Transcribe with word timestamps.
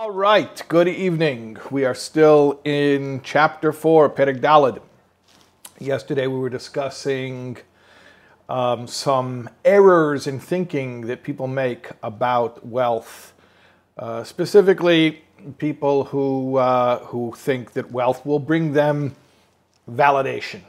All 0.00 0.12
right, 0.12 0.62
good 0.68 0.86
evening. 0.86 1.56
We 1.72 1.84
are 1.84 1.92
still 1.92 2.60
in 2.62 3.20
chapter 3.24 3.72
4, 3.72 4.10
Perek 4.10 4.40
Daled. 4.40 4.80
Yesterday 5.80 6.28
we 6.28 6.38
were 6.38 6.48
discussing 6.48 7.56
um, 8.48 8.86
some 8.86 9.50
errors 9.64 10.28
in 10.28 10.38
thinking 10.38 11.00
that 11.08 11.24
people 11.24 11.48
make 11.48 11.88
about 12.00 12.64
wealth. 12.64 13.32
Uh, 13.98 14.22
specifically, 14.22 15.24
people 15.58 16.04
who, 16.04 16.58
uh, 16.58 17.00
who 17.06 17.32
think 17.36 17.72
that 17.72 17.90
wealth 17.90 18.24
will 18.24 18.38
bring 18.38 18.74
them 18.74 19.16
validation. 19.90 20.60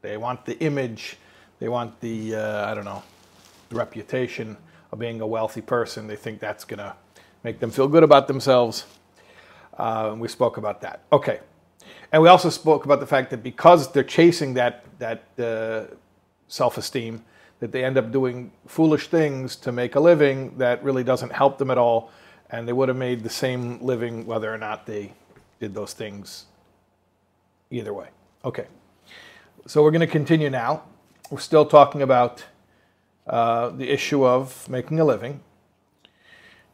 They 0.00 0.16
want 0.16 0.46
the 0.46 0.58
image, 0.60 1.18
they 1.58 1.68
want 1.68 2.00
the, 2.00 2.36
uh, 2.36 2.70
I 2.70 2.72
don't 2.72 2.86
know, 2.86 3.02
the 3.68 3.76
reputation 3.76 4.56
of 4.90 4.98
being 4.98 5.20
a 5.20 5.26
wealthy 5.26 5.60
person. 5.60 6.06
They 6.06 6.16
think 6.16 6.40
that's 6.40 6.64
going 6.64 6.78
to 6.78 6.96
make 7.42 7.60
them 7.60 7.70
feel 7.70 7.88
good 7.88 8.02
about 8.02 8.28
themselves. 8.28 8.86
Uh, 9.76 10.14
we 10.18 10.28
spoke 10.28 10.56
about 10.56 10.80
that. 10.80 11.02
Okay. 11.12 11.40
And 12.12 12.22
we 12.22 12.28
also 12.28 12.50
spoke 12.50 12.84
about 12.84 13.00
the 13.00 13.06
fact 13.06 13.30
that 13.30 13.42
because 13.42 13.92
they're 13.92 14.02
chasing 14.02 14.54
that, 14.54 14.84
that 14.98 15.22
uh, 15.38 15.94
self 16.48 16.78
esteem, 16.78 17.24
that 17.60 17.72
they 17.72 17.84
end 17.84 17.98
up 17.98 18.10
doing 18.10 18.50
foolish 18.66 19.08
things 19.08 19.56
to 19.56 19.72
make 19.72 19.94
a 19.94 20.00
living 20.00 20.56
that 20.58 20.82
really 20.82 21.04
doesn't 21.04 21.32
help 21.32 21.58
them 21.58 21.70
at 21.70 21.78
all. 21.78 22.10
And 22.50 22.66
they 22.66 22.72
would 22.72 22.88
have 22.88 22.96
made 22.96 23.22
the 23.22 23.30
same 23.30 23.78
living 23.82 24.26
whether 24.26 24.52
or 24.52 24.58
not 24.58 24.86
they 24.86 25.12
did 25.60 25.74
those 25.74 25.92
things 25.92 26.46
either 27.70 27.92
way. 27.92 28.08
Okay. 28.44 28.66
So 29.66 29.82
we're 29.82 29.90
going 29.90 30.00
to 30.00 30.06
continue 30.06 30.48
now. 30.48 30.84
We're 31.30 31.40
still 31.40 31.66
talking 31.66 32.00
about 32.00 32.44
uh, 33.26 33.68
the 33.70 33.90
issue 33.90 34.24
of 34.24 34.66
making 34.70 34.98
a 34.98 35.04
living, 35.04 35.40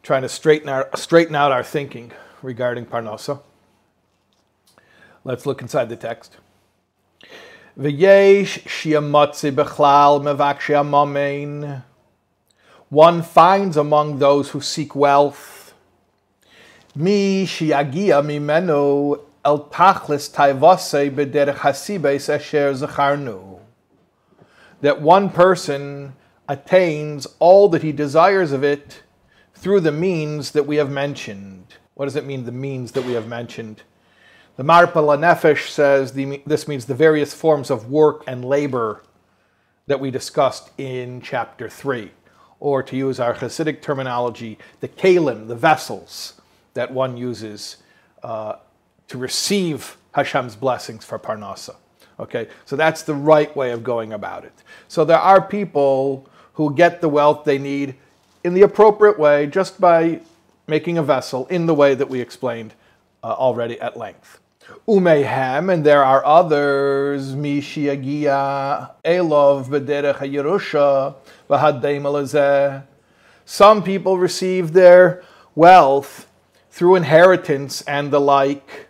trying 0.05 0.23
to 0.23 0.29
straighten, 0.29 0.69
our, 0.69 0.89
straighten 0.95 1.35
out 1.35 1.51
our 1.51 1.65
thinking 1.65 2.13
regarding 2.43 2.85
Parnasa. 2.85 3.41
Let's 5.25 5.47
look 5.47 5.63
inside 5.63 5.89
the 5.89 5.97
text. 5.97 6.37
One 12.91 13.23
finds 13.23 13.77
among 13.79 14.19
those 14.19 14.51
who 14.51 14.61
seek 14.61 14.95
wealth, 14.95 15.75
mi 16.95 17.47
shiagia 17.47 18.23
mimeno 18.23 19.21
el 19.43 19.65
tachlis 19.71 20.31
taivase 20.31 21.11
bederech 21.11 21.57
hasibes 21.57 22.29
asher 22.29 22.75
zacharnu. 22.75 23.59
That 24.83 25.01
one 25.01 25.31
person 25.31 26.15
attains 26.47 27.27
all 27.39 27.71
that 27.71 27.83
he 27.83 27.91
desires 27.91 28.53
of 28.53 28.63
it 28.63 29.03
through 29.65 29.81
the 29.81 29.91
means 29.91 30.51
that 30.51 30.67
we 30.67 30.77
have 30.77 30.91
mentioned. 30.91 31.65
What 31.95 32.05
does 32.05 32.17
it 32.17 32.27
mean, 32.27 32.45
the 32.45 32.53
means 32.53 32.93
that 32.93 33.03
we 33.07 33.15
have 33.15 33.27
mentioned? 33.27 33.83
The 34.57 34.63
Marpa 34.63 34.97
Nefesh 35.19 35.71
says 35.71 36.13
the, 36.13 36.43
this 36.45 36.69
means 36.69 36.85
the 36.85 36.95
various 36.95 37.33
forms 37.33 37.71
of 37.71 37.91
work 37.91 38.25
and 38.27 38.45
labor 38.45 39.03
that 39.87 40.01
we 40.01 40.11
discussed 40.11 40.71
in 40.77 41.23
chapter 41.23 41.71
3. 41.71 42.11
Or 42.61 42.83
to 42.83 42.95
use 42.95 43.19
our 43.19 43.33
Hasidic 43.33 43.81
terminology, 43.81 44.59
the 44.81 44.89
kalim, 44.89 45.49
the 45.49 45.57
vessels 45.57 46.43
that 46.75 46.93
one 46.93 47.17
uses 47.17 47.79
uh, 48.23 48.57
to 49.09 49.17
receive 49.17 49.97
Hashem's 50.13 50.57
blessings 50.57 51.07
for 51.07 51.19
Parnasa. 51.19 51.77
Okay, 52.21 52.49
so 52.67 52.77
that's 52.77 53.01
the 53.01 53.15
right 53.15 53.57
way 53.57 53.71
of 53.71 53.83
going 53.83 54.13
about 54.13 54.45
it. 54.45 54.63
So 54.89 55.07
there 55.07 55.19
are 55.19 55.41
people 55.41 56.29
who 56.53 56.75
get 56.75 57.01
the 57.01 57.09
wealth 57.09 57.45
they 57.45 57.57
need 57.57 57.95
in 58.45 58.55
the 58.55 58.63
appropriate 58.63 59.19
way 59.19 59.47
just 59.47 59.81
by 59.81 60.21
making 60.67 60.99
a 60.99 61.03
vessel 61.03 61.47
in 61.47 61.67
the 61.67 61.75
way 61.75 61.95
that 61.95 62.09
we 62.09 62.21
explained 62.21 62.75
uh, 63.23 63.29
already 63.29 63.81
at 63.81 63.97
length. 63.97 64.41
Umehem, 64.89 65.73
and 65.73 65.85
there 65.85 66.05
are 66.05 66.25
others, 66.25 67.35
Mishiagia, 67.35 68.91
Elov, 69.05 69.67
Bederech 69.67 70.19
Yerusha, 70.19 71.15
Vahadeim 71.51 72.85
Some 73.45 73.83
people 73.83 74.19
receive 74.19 74.73
their 74.73 75.23
wealth 75.55 76.31
through 76.71 76.97
inheritance 76.97 77.83
and 77.83 78.11
the 78.11 78.21
like. 78.21 78.89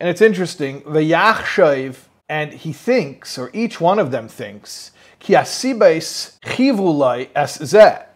And 0.00 0.08
it's 0.08 0.22
interesting, 0.22 0.82
the 0.84 1.00
Yachshav, 1.00 1.96
and 2.28 2.52
he 2.52 2.72
thinks, 2.72 3.38
or 3.38 3.50
each 3.52 3.80
one 3.80 3.98
of 3.98 4.10
them 4.10 4.28
thinks, 4.28 4.92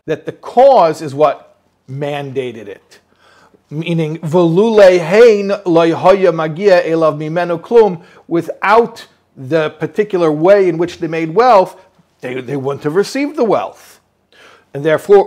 that 0.07 0.27
the 0.27 0.33
cause 0.33 1.03
is 1.03 1.15
what 1.15 1.57
mandated 1.89 2.69
it. 2.69 3.01
Meaning, 3.71 4.19
without 8.27 9.07
the 9.37 9.71
particular 9.71 10.33
way 10.33 10.69
in 10.69 10.77
which 10.77 10.99
they 10.99 11.07
made 11.07 11.35
wealth, 11.35 11.81
they, 12.21 12.41
they 12.41 12.57
wouldn't 12.57 12.85
have 12.85 12.97
received 12.97 13.37
the 13.37 13.45
wealth. 13.45 14.01
And 14.75 14.85
therefore, 14.85 15.27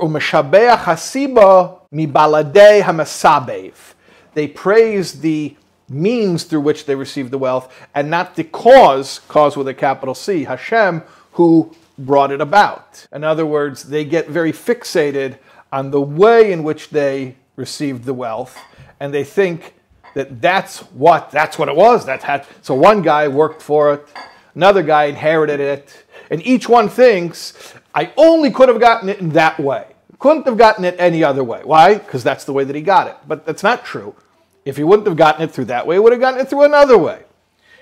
They 4.34 4.48
praise 4.48 5.20
the 5.22 5.56
means 5.90 6.44
through 6.44 6.62
which 6.62 6.86
they 6.86 6.96
received 6.96 7.32
the 7.32 7.38
wealth 7.38 7.74
and 7.94 8.10
not 8.10 8.36
the 8.36 8.44
cause, 8.44 9.20
cause 9.28 9.58
with 9.58 9.68
a 9.68 9.74
capital 9.74 10.16
C, 10.16 10.46
Hashem, 10.46 11.04
who 11.34 11.76
brought 11.98 12.32
it 12.32 12.42
about. 12.42 13.08
In 13.12 13.24
other 13.24 13.46
words, 13.46 13.84
they 13.84 14.06
get 14.06 14.30
very 14.30 14.52
fixated 14.52 15.38
on 15.72 15.92
the 15.92 16.02
way 16.02 16.52
in 16.52 16.64
which 16.64 16.90
they 16.90 17.36
received 17.56 18.06
the 18.06 18.14
wealth, 18.14 18.58
and 19.00 19.14
they 19.14 19.24
think 19.24 19.74
that 20.16 20.42
that's 20.42 20.80
what 20.94 21.32
that's 21.32 21.58
what 21.58 21.68
it 21.68 21.76
was. 21.76 22.06
That 22.06 22.24
had 22.24 22.46
so 22.62 22.74
one 22.74 23.02
guy 23.02 23.28
worked 23.28 23.62
for 23.62 23.94
it, 23.94 24.08
another 24.56 24.84
guy 24.84 25.06
inherited 25.06 25.60
it, 25.60 26.06
and 26.30 26.46
each 26.46 26.70
one 26.70 26.90
thinks 26.90 27.74
I 27.94 28.12
only 28.18 28.52
could 28.52 28.70
have 28.70 28.80
gotten 28.80 29.10
it 29.10 29.20
in 29.20 29.30
that 29.30 29.60
way. 29.60 29.88
Couldn't 30.20 30.46
have 30.46 30.58
gotten 30.58 30.86
it 30.86 30.96
any 31.00 31.24
other 31.24 31.44
way. 31.44 31.62
Why? 31.64 31.96
Because 31.96 32.24
that's 32.24 32.46
the 32.46 32.54
way 32.54 32.64
that 32.64 32.76
he 32.76 32.82
got 32.82 33.08
it. 33.08 33.18
But 33.28 33.46
that's 33.46 33.62
not 33.62 33.84
true. 33.84 34.16
If 34.64 34.78
he 34.78 34.84
wouldn't 34.84 35.08
have 35.08 35.18
gotten 35.18 35.42
it 35.42 35.52
through 35.52 35.66
that 35.66 35.86
way, 35.86 35.96
he 35.96 36.00
would 36.00 36.14
have 36.14 36.22
gotten 36.22 36.40
it 36.40 36.50
through 36.50 36.64
another 36.64 36.98
way. 36.98 37.24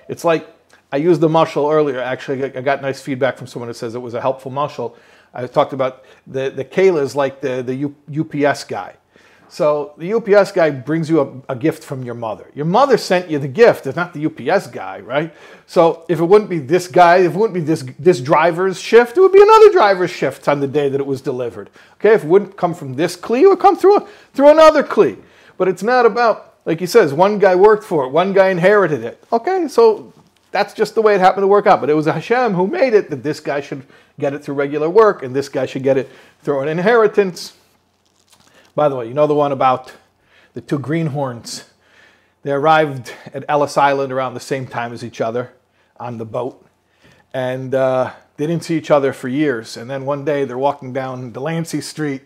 It's 0.08 0.24
like 0.24 0.48
I 0.92 0.98
used 0.98 1.22
the 1.22 1.28
mushal 1.28 1.72
earlier. 1.72 2.00
Actually, 2.00 2.44
I 2.44 2.60
got 2.60 2.82
nice 2.82 3.00
feedback 3.00 3.38
from 3.38 3.46
someone 3.46 3.68
that 3.68 3.74
says 3.74 3.94
it 3.94 3.98
was 3.98 4.14
a 4.14 4.20
helpful 4.20 4.52
mushal. 4.52 4.94
I 5.34 5.46
talked 5.46 5.72
about 5.72 6.04
the 6.26 6.50
the 6.50 6.64
Kayla 6.64 7.00
is 7.00 7.16
like 7.16 7.40
the 7.40 7.62
the 7.62 7.74
U, 7.74 7.96
UPS 8.20 8.64
guy. 8.64 8.96
So 9.48 9.94
the 9.98 10.14
UPS 10.14 10.52
guy 10.52 10.70
brings 10.70 11.10
you 11.10 11.20
a, 11.20 11.52
a, 11.52 11.56
gift 11.56 11.84
from 11.84 12.02
your 12.04 12.14
mother. 12.14 12.50
Your 12.54 12.64
mother 12.64 12.96
sent 12.96 13.28
you 13.28 13.38
the 13.38 13.48
gift. 13.48 13.86
It's 13.86 13.96
not 13.96 14.14
the 14.14 14.24
UPS 14.24 14.68
guy, 14.68 15.00
right? 15.00 15.34
So 15.66 16.06
if 16.08 16.20
it 16.20 16.24
wouldn't 16.24 16.48
be 16.48 16.58
this 16.58 16.88
guy, 16.88 17.18
if 17.18 17.34
it 17.34 17.36
wouldn't 17.36 17.52
be 17.52 17.60
this 17.60 17.84
this 17.98 18.20
driver's 18.20 18.80
shift, 18.80 19.16
it 19.16 19.20
would 19.20 19.32
be 19.32 19.42
another 19.42 19.70
driver's 19.72 20.10
shift 20.10 20.48
on 20.48 20.60
the 20.60 20.68
day 20.68 20.88
that 20.88 21.00
it 21.00 21.06
was 21.06 21.20
delivered. 21.20 21.68
Okay, 21.94 22.14
if 22.14 22.24
it 22.24 22.28
wouldn't 22.28 22.56
come 22.56 22.74
from 22.74 22.94
this 22.94 23.16
kli, 23.16 23.42
it 23.42 23.48
would 23.48 23.60
come 23.60 23.76
through 23.76 23.96
a, 23.96 24.08
through 24.34 24.48
another 24.48 24.82
kli. 24.82 25.18
But 25.56 25.68
it's 25.68 25.82
not 25.82 26.06
about 26.06 26.52
like 26.64 26.80
he 26.80 26.86
says, 26.86 27.12
one 27.12 27.38
guy 27.38 27.54
worked 27.54 27.84
for 27.84 28.04
it, 28.04 28.08
one 28.08 28.32
guy 28.32 28.48
inherited 28.48 29.02
it. 29.04 29.22
Okay, 29.32 29.68
so 29.68 30.12
that's 30.52 30.74
just 30.74 30.94
the 30.94 31.02
way 31.02 31.14
it 31.14 31.20
happened 31.20 31.42
to 31.42 31.48
work 31.48 31.66
out. 31.66 31.80
But 31.80 31.90
it 31.90 31.94
was 31.94 32.06
Hashem 32.06 32.54
who 32.54 32.66
made 32.66 32.94
it 32.94 33.10
that 33.10 33.22
this 33.22 33.40
guy 33.40 33.60
should 33.60 33.84
get 34.20 34.34
it 34.34 34.44
through 34.44 34.54
regular 34.54 34.88
work 34.88 35.22
and 35.22 35.34
this 35.34 35.48
guy 35.48 35.66
should 35.66 35.82
get 35.82 35.96
it 35.98 36.08
through 36.42 36.60
an 36.60 36.68
inheritance. 36.68 37.54
By 38.74 38.88
the 38.88 38.96
way, 38.96 39.08
you 39.08 39.14
know 39.14 39.26
the 39.26 39.34
one 39.34 39.50
about 39.50 39.92
the 40.54 40.60
two 40.60 40.78
greenhorns. 40.78 41.64
They 42.42 42.52
arrived 42.52 43.12
at 43.32 43.44
Ellis 43.48 43.76
Island 43.76 44.12
around 44.12 44.34
the 44.34 44.40
same 44.40 44.66
time 44.66 44.92
as 44.92 45.02
each 45.02 45.20
other 45.20 45.52
on 45.98 46.18
the 46.18 46.24
boat. 46.24 46.64
And 47.32 47.74
uh, 47.74 48.12
they 48.36 48.46
didn't 48.46 48.64
see 48.64 48.76
each 48.76 48.90
other 48.90 49.12
for 49.12 49.28
years. 49.28 49.76
And 49.76 49.88
then 49.88 50.04
one 50.04 50.24
day 50.24 50.44
they're 50.44 50.58
walking 50.58 50.92
down 50.92 51.32
Delancey 51.32 51.80
Street 51.80 52.22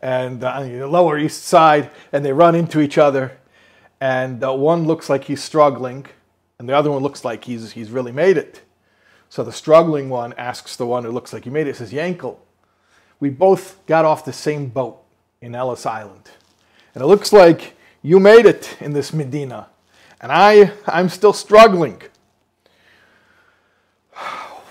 and 0.00 0.44
uh, 0.44 0.52
on 0.52 0.78
the 0.78 0.86
Lower 0.86 1.18
East 1.18 1.42
Side, 1.44 1.90
and 2.12 2.24
they 2.24 2.32
run 2.32 2.54
into 2.54 2.80
each 2.80 2.98
other. 2.98 3.38
And 4.00 4.44
uh, 4.44 4.54
one 4.54 4.84
looks 4.84 5.10
like 5.10 5.24
he's 5.24 5.42
struggling 5.42 6.06
and 6.58 6.68
the 6.68 6.76
other 6.76 6.90
one 6.90 7.02
looks 7.02 7.24
like 7.24 7.44
he's, 7.44 7.72
he's 7.72 7.90
really 7.90 8.12
made 8.12 8.36
it. 8.36 8.62
So 9.28 9.44
the 9.44 9.52
struggling 9.52 10.08
one 10.08 10.32
asks 10.34 10.76
the 10.76 10.86
one 10.86 11.04
who 11.04 11.10
looks 11.10 11.32
like 11.32 11.44
he 11.44 11.50
made 11.50 11.66
it, 11.66 11.76
says, 11.76 11.92
Yankel, 11.92 12.36
we 13.20 13.30
both 13.30 13.84
got 13.86 14.04
off 14.04 14.24
the 14.24 14.32
same 14.32 14.66
boat 14.66 15.02
in 15.40 15.54
Ellis 15.54 15.86
Island. 15.86 16.30
And 16.94 17.02
it 17.02 17.06
looks 17.06 17.32
like 17.32 17.76
you 18.02 18.18
made 18.18 18.46
it 18.46 18.76
in 18.80 18.92
this 18.92 19.12
Medina. 19.12 19.68
And 20.20 20.32
I, 20.32 20.72
I'm 20.86 21.08
still 21.08 21.32
struggling. 21.32 22.02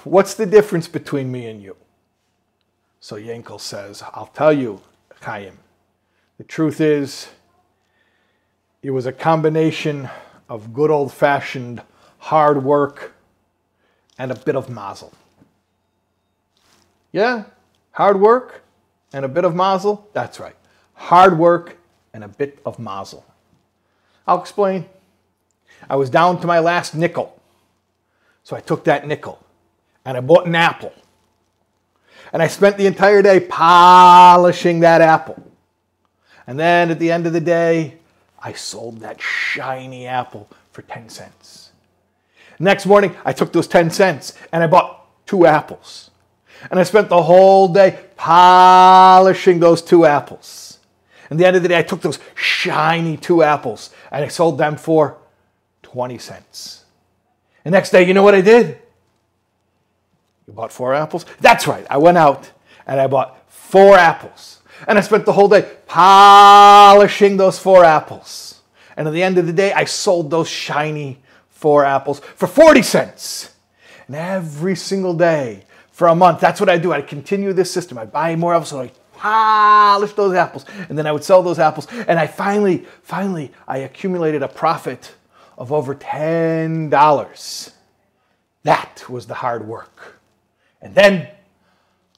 What's 0.03 0.33
the 0.33 0.45
difference 0.45 0.87
between 0.87 1.31
me 1.31 1.47
and 1.47 1.61
you? 1.61 1.75
So 2.99 3.15
Yankel 3.15 3.59
says, 3.59 4.03
I'll 4.13 4.27
tell 4.27 4.51
you, 4.51 4.81
Chaim. 5.21 5.57
The 6.37 6.43
truth 6.43 6.81
is, 6.81 7.29
it 8.81 8.91
was 8.91 9.05
a 9.05 9.11
combination 9.11 10.09
of 10.49 10.73
good 10.73 10.89
old 10.89 11.13
fashioned 11.13 11.81
hard 12.19 12.63
work 12.63 13.13
and 14.17 14.31
a 14.31 14.35
bit 14.35 14.55
of 14.55 14.69
mazel. 14.69 15.13
Yeah, 17.11 17.45
hard 17.91 18.19
work 18.19 18.63
and 19.13 19.25
a 19.25 19.27
bit 19.27 19.45
of 19.45 19.55
mazel? 19.55 20.07
That's 20.13 20.39
right. 20.39 20.55
Hard 20.93 21.37
work 21.37 21.77
and 22.13 22.23
a 22.23 22.27
bit 22.27 22.59
of 22.65 22.79
mazel. 22.79 23.25
I'll 24.25 24.41
explain. 24.41 24.85
I 25.89 25.95
was 25.95 26.09
down 26.09 26.41
to 26.41 26.47
my 26.47 26.59
last 26.59 26.95
nickel. 26.95 27.39
So 28.43 28.55
I 28.55 28.59
took 28.59 28.85
that 28.85 29.07
nickel 29.07 29.43
and 30.05 30.17
I 30.17 30.21
bought 30.21 30.47
an 30.47 30.55
apple. 30.55 30.93
And 32.33 32.41
I 32.41 32.47
spent 32.47 32.77
the 32.77 32.87
entire 32.87 33.21
day 33.21 33.39
polishing 33.39 34.81
that 34.81 35.01
apple. 35.01 35.41
And 36.45 36.59
then 36.59 36.91
at 36.91 36.99
the 36.99 37.11
end 37.11 37.27
of 37.27 37.33
the 37.33 37.41
day, 37.41 37.97
I 38.39 38.53
sold 38.53 38.99
that 38.99 39.21
shiny 39.21 40.07
apple 40.07 40.49
for 40.71 40.81
10 40.83 41.09
cents. 41.09 41.71
Next 42.59 42.85
morning, 42.85 43.15
I 43.23 43.33
took 43.33 43.51
those 43.53 43.67
10 43.67 43.91
cents 43.91 44.33
and 44.51 44.63
I 44.63 44.67
bought 44.67 45.05
two 45.25 45.45
apples. 45.45 46.09
And 46.71 46.79
I 46.79 46.83
spent 46.83 47.09
the 47.09 47.21
whole 47.21 47.67
day 47.67 47.99
polishing 48.15 49.59
those 49.59 49.81
two 49.81 50.05
apples. 50.05 50.79
And 51.29 51.39
the 51.39 51.45
end 51.45 51.55
of 51.55 51.61
the 51.61 51.69
day, 51.69 51.77
I 51.77 51.83
took 51.83 52.01
those 52.01 52.19
shiny 52.35 53.17
two 53.17 53.43
apples 53.43 53.91
and 54.11 54.23
I 54.23 54.27
sold 54.27 54.57
them 54.57 54.77
for 54.77 55.17
20 55.83 56.17
cents. 56.17 56.85
The 57.63 57.71
next 57.71 57.91
day, 57.91 58.07
you 58.07 58.13
know 58.13 58.23
what 58.23 58.33
I 58.33 58.41
did? 58.41 58.79
You 60.47 60.53
bought 60.53 60.71
four 60.71 60.93
apples? 60.93 61.25
That's 61.41 61.67
right. 61.67 61.85
I 61.89 61.97
went 61.97 62.17
out 62.17 62.51
and 62.85 62.99
I 62.99 63.07
bought 63.07 63.51
four 63.51 63.97
apples. 63.97 64.56
And 64.87 64.97
I 64.97 65.01
spent 65.01 65.25
the 65.25 65.33
whole 65.33 65.47
day 65.47 65.69
polishing 65.87 67.37
those 67.37 67.57
four 67.57 67.83
apples. 67.83 68.61
And 68.95 69.07
at 69.07 69.13
the 69.13 69.23
end 69.23 69.37
of 69.37 69.47
the 69.47 69.53
day, 69.53 69.73
I 69.73 69.85
sold 69.85 70.29
those 70.29 70.49
shiny 70.49 71.19
four 71.49 71.85
apples 71.85 72.19
for 72.19 72.47
40 72.47 72.81
cents. 72.81 73.53
And 74.07 74.15
every 74.15 74.75
single 74.75 75.13
day 75.13 75.63
for 75.91 76.07
a 76.07 76.15
month, 76.15 76.39
that's 76.39 76.59
what 76.59 76.69
I 76.69 76.77
do. 76.77 76.91
I 76.93 77.01
continue 77.01 77.53
this 77.53 77.71
system. 77.71 77.97
I 77.97 78.05
buy 78.05 78.35
more 78.35 78.53
apples, 78.53 78.69
so 78.69 78.81
I 78.81 78.91
polish 79.13 80.13
those 80.13 80.35
apples, 80.35 80.65
and 80.89 80.97
then 80.97 81.07
I 81.07 81.11
would 81.11 81.23
sell 81.23 81.41
those 81.41 81.59
apples. 81.59 81.87
And 82.07 82.19
I 82.19 82.27
finally, 82.27 82.85
finally, 83.01 83.51
I 83.67 83.79
accumulated 83.79 84.43
a 84.43 84.47
profit 84.47 85.15
of 85.57 85.73
over 85.73 85.95
$10. 85.95 87.71
That 88.63 89.09
was 89.09 89.25
the 89.25 89.33
hard 89.33 89.67
work. 89.67 90.19
And 90.81 90.93
then 90.93 91.29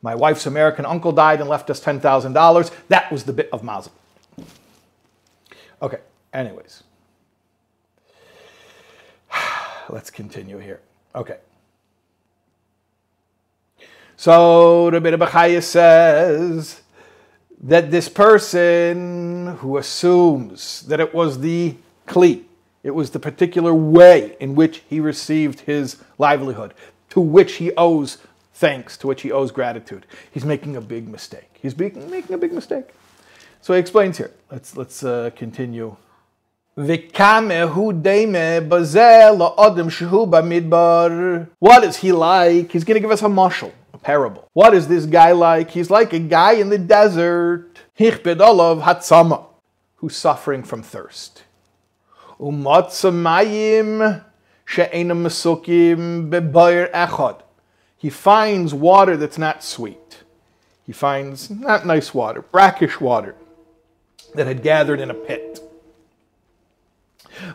my 0.01 0.15
wife's 0.15 0.45
American 0.45 0.85
uncle 0.85 1.11
died 1.11 1.41
and 1.41 1.49
left 1.49 1.69
us 1.69 1.83
$10,000. 1.83 2.71
That 2.87 3.11
was 3.11 3.23
the 3.23 3.33
bit 3.33 3.49
of 3.51 3.63
mazel. 3.63 3.91
Okay, 5.81 5.99
anyways. 6.33 6.83
Let's 9.89 10.09
continue 10.09 10.57
here. 10.59 10.81
Okay. 11.15 11.37
So 14.19 14.89
the 14.91 14.99
Bit 14.99 15.63
says 15.63 16.81
that 17.63 17.89
this 17.89 18.09
person 18.09 19.55
who 19.59 19.77
assumes 19.77 20.81
that 20.83 20.99
it 20.99 21.13
was 21.13 21.39
the 21.39 21.75
Kli, 22.05 22.43
it 22.83 22.91
was 22.91 23.11
the 23.11 23.19
particular 23.19 23.73
way 23.73 24.35
in 24.39 24.55
which 24.55 24.83
he 24.89 24.99
received 24.99 25.61
his 25.61 25.97
livelihood, 26.17 26.73
to 27.11 27.21
which 27.21 27.53
he 27.53 27.71
owes 27.77 28.17
thanks, 28.59 28.97
to 28.97 29.07
which 29.07 29.21
he 29.21 29.31
owes 29.31 29.51
gratitude. 29.51 30.05
He's 30.31 30.43
making 30.43 30.75
a 30.75 30.81
big 30.81 31.07
mistake. 31.07 31.49
He's 31.53 31.77
making 31.77 32.33
a 32.33 32.37
big 32.37 32.51
mistake. 32.51 32.89
So 33.61 33.73
he 33.73 33.79
explains 33.79 34.17
here. 34.17 34.31
Let's, 34.51 34.75
let's 34.75 35.01
uh, 35.03 35.29
continue. 35.35 35.95
What 36.75 37.03
is 41.83 41.97
he 41.97 42.11
like? 42.11 42.71
He's 42.71 42.83
going 42.83 42.95
to 42.95 43.01
give 43.01 43.11
us 43.11 43.21
a 43.21 43.25
mashal, 43.25 43.71
a 43.93 43.97
parable. 43.97 44.49
What 44.53 44.73
is 44.73 44.87
this 44.87 45.05
guy 45.05 45.31
like? 45.31 45.71
He's 45.71 45.89
like 45.89 46.13
a 46.13 46.19
guy 46.19 46.53
in 46.53 46.69
the 46.69 46.77
desert, 46.77 47.79
who's 49.95 50.15
suffering 50.15 50.63
from 50.63 50.83
thirst. 50.83 51.43
Umatzamayim 52.39 54.23
she'enam 54.65 55.23
mesukim 55.23 56.29
echad. 56.29 57.41
He 57.99 58.09
finds 58.09 58.73
water 58.73 59.15
that's 59.15 59.37
not 59.37 59.63
sweet. 59.63 60.23
He 60.83 60.91
finds 60.91 61.51
not 61.51 61.85
nice 61.85 62.13
water, 62.13 62.41
brackish 62.41 62.99
water 62.99 63.35
that 64.33 64.47
had 64.47 64.63
gathered 64.63 64.99
in 64.99 65.11
a 65.11 65.13
pit. 65.13 65.59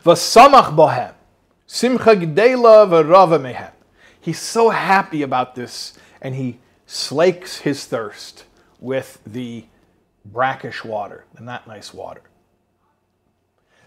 Vasamach 0.05 0.76
bohem, 0.76 1.14
simcha 1.67 2.14
gdela 2.14 2.87
v'rava 2.87 3.41
mehem. 3.41 3.73
He's 4.20 4.38
so 4.38 4.70
happy 4.70 5.23
about 5.23 5.56
this, 5.56 5.94
and 6.23 6.37
he 6.37 6.58
slakes 6.87 7.58
his 7.58 7.85
thirst 7.87 8.44
with 8.79 9.19
the 9.26 9.64
brackish 10.25 10.85
water, 10.85 11.25
the 11.35 11.43
not 11.43 11.67
nice 11.67 11.93
water 11.93 12.23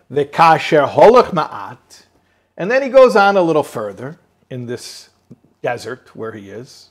the 0.10 0.26
holach 0.26 1.32
ma'at, 1.32 2.06
and 2.56 2.72
then 2.72 2.82
he 2.82 2.90
goes 2.90 3.16
on 3.16 3.38
a 3.38 3.42
little 3.42 3.64
further 3.64 4.18
in 4.50 4.66
this 4.66 5.10
desert 5.62 6.16
where 6.16 6.32
he 6.34 6.50
is. 6.50 6.90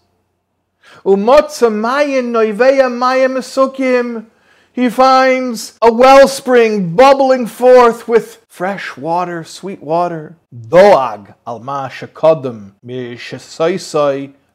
He 4.77 4.91
finds 4.91 5.79
a 5.81 5.91
wellspring 5.91 6.95
bubbling 6.95 7.47
forth 7.47 8.07
with 8.07 8.45
fresh 8.47 8.97
water, 8.97 9.43
sweet 9.43 9.83
water. 9.83 10.37
Doag 10.55 11.35
shekodem 11.47 12.73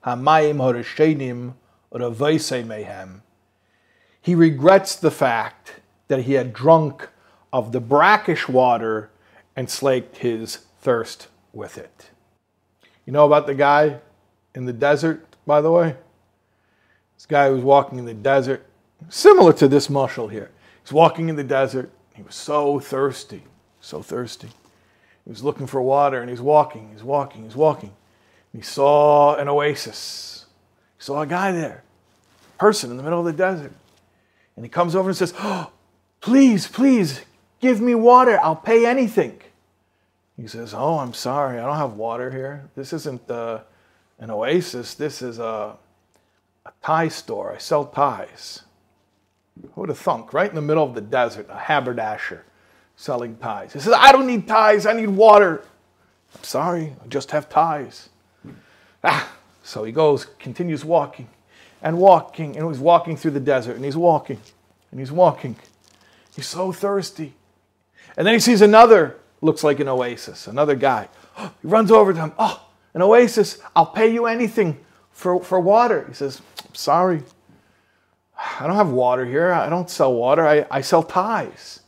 hamayim 0.05 0.57
horeshenim 0.57 1.53
mehem. 1.91 3.21
He 4.21 4.35
regrets 4.35 4.95
the 4.95 5.11
fact 5.11 5.81
that 6.07 6.23
he 6.25 6.33
had 6.33 6.53
drunk 6.53 7.09
of 7.51 7.71
the 7.71 7.81
brackish 7.81 8.47
water 8.47 9.09
and 9.55 9.69
slaked 9.69 10.17
his 10.17 10.57
thirst 10.79 11.29
with 11.51 11.77
it. 11.77 12.11
You 13.05 13.13
know 13.13 13.25
about 13.25 13.47
the 13.47 13.55
guy 13.55 13.99
in 14.55 14.65
the 14.65 14.73
desert, 14.73 15.25
by 15.45 15.61
the 15.61 15.71
way? 15.71 15.95
This 17.15 17.25
guy 17.25 17.49
was 17.49 17.63
walking 17.63 17.99
in 17.99 18.05
the 18.05 18.13
desert, 18.13 18.65
similar 19.09 19.53
to 19.53 19.67
this 19.67 19.87
mashal 19.87 20.31
here. 20.31 20.51
He's 20.83 20.91
walking 20.91 21.29
in 21.29 21.35
the 21.35 21.43
desert. 21.43 21.91
He 22.13 22.23
was 22.23 22.35
so 22.35 22.79
thirsty, 22.79 23.43
so 23.79 24.01
thirsty. 24.01 24.49
He 25.23 25.29
was 25.29 25.43
looking 25.43 25.67
for 25.67 25.81
water 25.81 26.21
and 26.21 26.29
he's 26.29 26.41
walking, 26.41 26.89
he's 26.91 27.03
walking, 27.03 27.43
he's 27.43 27.55
walking. 27.55 27.93
And 28.53 28.61
he 28.61 28.65
saw 28.65 29.35
an 29.35 29.47
oasis. 29.47 30.45
He 30.97 31.03
saw 31.03 31.21
a 31.21 31.27
guy 31.27 31.51
there, 31.51 31.83
a 32.55 32.59
person 32.59 32.91
in 32.91 32.97
the 32.97 33.03
middle 33.03 33.19
of 33.19 33.25
the 33.25 33.33
desert. 33.33 33.73
And 34.55 34.65
he 34.65 34.69
comes 34.69 34.95
over 34.95 35.09
and 35.09 35.17
says, 35.17 35.33
Oh, 35.39 35.71
please, 36.19 36.67
please, 36.67 37.21
Give 37.61 37.79
me 37.79 37.93
water, 37.93 38.39
I'll 38.41 38.55
pay 38.55 38.85
anything. 38.85 39.39
He 40.41 40.47
says, 40.47 40.73
Oh, 40.73 40.97
I'm 40.97 41.13
sorry, 41.13 41.59
I 41.59 41.65
don't 41.65 41.77
have 41.77 41.93
water 41.93 42.31
here. 42.31 42.67
This 42.75 42.93
isn't 42.93 43.29
uh, 43.29 43.59
an 44.17 44.31
oasis, 44.31 44.95
this 44.95 45.21
is 45.21 45.37
a, 45.37 45.77
a 46.65 46.71
tie 46.81 47.09
store. 47.09 47.53
I 47.53 47.59
sell 47.59 47.85
ties. 47.85 48.63
Who 49.61 49.81
would 49.81 49.89
have 49.89 49.99
thunk? 49.99 50.33
Right 50.33 50.49
in 50.49 50.55
the 50.55 50.61
middle 50.61 50.83
of 50.83 50.95
the 50.95 51.01
desert, 51.01 51.45
a 51.49 51.57
haberdasher 51.57 52.43
selling 52.95 53.37
ties. 53.37 53.73
He 53.73 53.79
says, 53.79 53.93
I 53.95 54.11
don't 54.11 54.25
need 54.25 54.47
ties, 54.47 54.87
I 54.87 54.93
need 54.93 55.09
water. 55.09 55.63
I'm 56.35 56.43
sorry, 56.43 56.95
I 57.03 57.07
just 57.07 57.29
have 57.31 57.47
ties. 57.47 58.09
Ah, 59.03 59.31
so 59.61 59.83
he 59.83 59.91
goes, 59.91 60.25
continues 60.39 60.83
walking 60.83 61.27
and 61.83 61.99
walking, 61.99 62.57
and 62.57 62.67
he's 62.67 62.79
walking 62.79 63.15
through 63.15 63.31
the 63.31 63.39
desert, 63.39 63.75
and 63.75 63.85
he's 63.85 63.97
walking, 63.97 64.39
and 64.89 64.99
he's 64.99 65.11
walking. 65.11 65.55
He's 66.35 66.47
so 66.47 66.71
thirsty. 66.71 67.33
And 68.17 68.25
then 68.25 68.33
he 68.33 68.39
sees 68.39 68.61
another, 68.61 69.17
looks 69.41 69.63
like 69.63 69.79
an 69.79 69.87
oasis, 69.87 70.47
another 70.47 70.75
guy. 70.75 71.09
He 71.37 71.49
runs 71.67 71.91
over 71.91 72.13
to 72.13 72.19
him. 72.19 72.33
Oh, 72.37 72.65
an 72.93 73.01
oasis, 73.01 73.59
I'll 73.75 73.85
pay 73.87 74.13
you 74.13 74.27
anything 74.27 74.79
for, 75.11 75.43
for 75.43 75.59
water. 75.59 76.05
He 76.07 76.13
says, 76.13 76.41
Sorry, 76.73 77.23
I 78.37 78.67
don't 78.67 78.75
have 78.75 78.89
water 78.89 79.25
here. 79.25 79.51
I 79.51 79.69
don't 79.69 79.89
sell 79.89 80.13
water. 80.13 80.47
I, 80.47 80.65
I 80.71 80.81
sell 80.81 81.03
ties. 81.03 81.81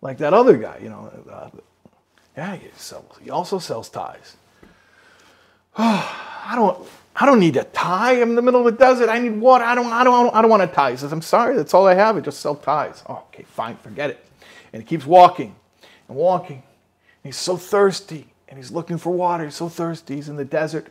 Like 0.00 0.18
that 0.18 0.34
other 0.34 0.56
guy, 0.56 0.78
you 0.82 0.88
know. 0.88 1.10
Uh, 1.30 1.50
yeah, 2.36 2.56
he, 2.56 2.68
sells, 2.76 3.18
he 3.22 3.30
also 3.30 3.58
sells 3.58 3.88
ties. 3.88 4.36
Oh, 5.78 6.20
I 6.46 6.54
don't. 6.54 6.86
I 7.16 7.26
don't 7.26 7.38
need 7.38 7.56
a 7.56 7.64
tie. 7.64 8.20
I'm 8.20 8.30
in 8.30 8.34
the 8.34 8.42
middle 8.42 8.66
of 8.66 8.76
the 8.76 8.78
desert. 8.78 9.08
I 9.08 9.20
need 9.20 9.38
water. 9.40 9.64
I 9.64 9.74
don't. 9.74 9.86
I 9.86 10.04
don't. 10.04 10.34
I 10.34 10.42
don't 10.42 10.50
want 10.50 10.62
a 10.62 10.66
tie. 10.66 10.90
He 10.90 10.96
says, 10.96 11.12
"I'm 11.12 11.22
sorry. 11.22 11.56
That's 11.56 11.72
all 11.72 11.86
I 11.86 11.94
have. 11.94 12.16
I 12.16 12.20
just 12.20 12.40
sell 12.40 12.54
ties." 12.54 13.02
Oh, 13.08 13.24
okay, 13.28 13.44
fine. 13.44 13.76
Forget 13.76 14.10
it. 14.10 14.26
And 14.72 14.82
he 14.82 14.86
keeps 14.86 15.06
walking 15.06 15.54
and 16.08 16.16
walking. 16.16 16.56
And 16.56 17.32
he's 17.32 17.36
so 17.36 17.56
thirsty 17.56 18.26
and 18.48 18.58
he's 18.58 18.70
looking 18.70 18.98
for 18.98 19.10
water. 19.10 19.44
He's 19.44 19.54
so 19.54 19.68
thirsty. 19.68 20.16
He's 20.16 20.28
in 20.28 20.36
the 20.36 20.44
desert. 20.44 20.88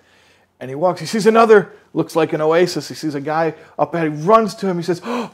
And 0.60 0.70
he 0.70 0.75
walks. 0.75 1.00
He 1.00 1.05
sees 1.05 1.25
another, 1.25 1.72
looks 1.93 2.15
like 2.15 2.34
an 2.34 2.41
oasis. 2.41 2.88
He 2.88 2.96
sees 2.96 3.15
a 3.15 3.22
guy 3.22 3.55
up 3.77 3.93
ahead. 3.93 4.12
He 4.12 4.17
runs 4.24 4.55
to 4.55 4.67
him. 4.67 4.77
He 4.77 4.84
says, 4.84 5.01
Oh, 5.03 5.34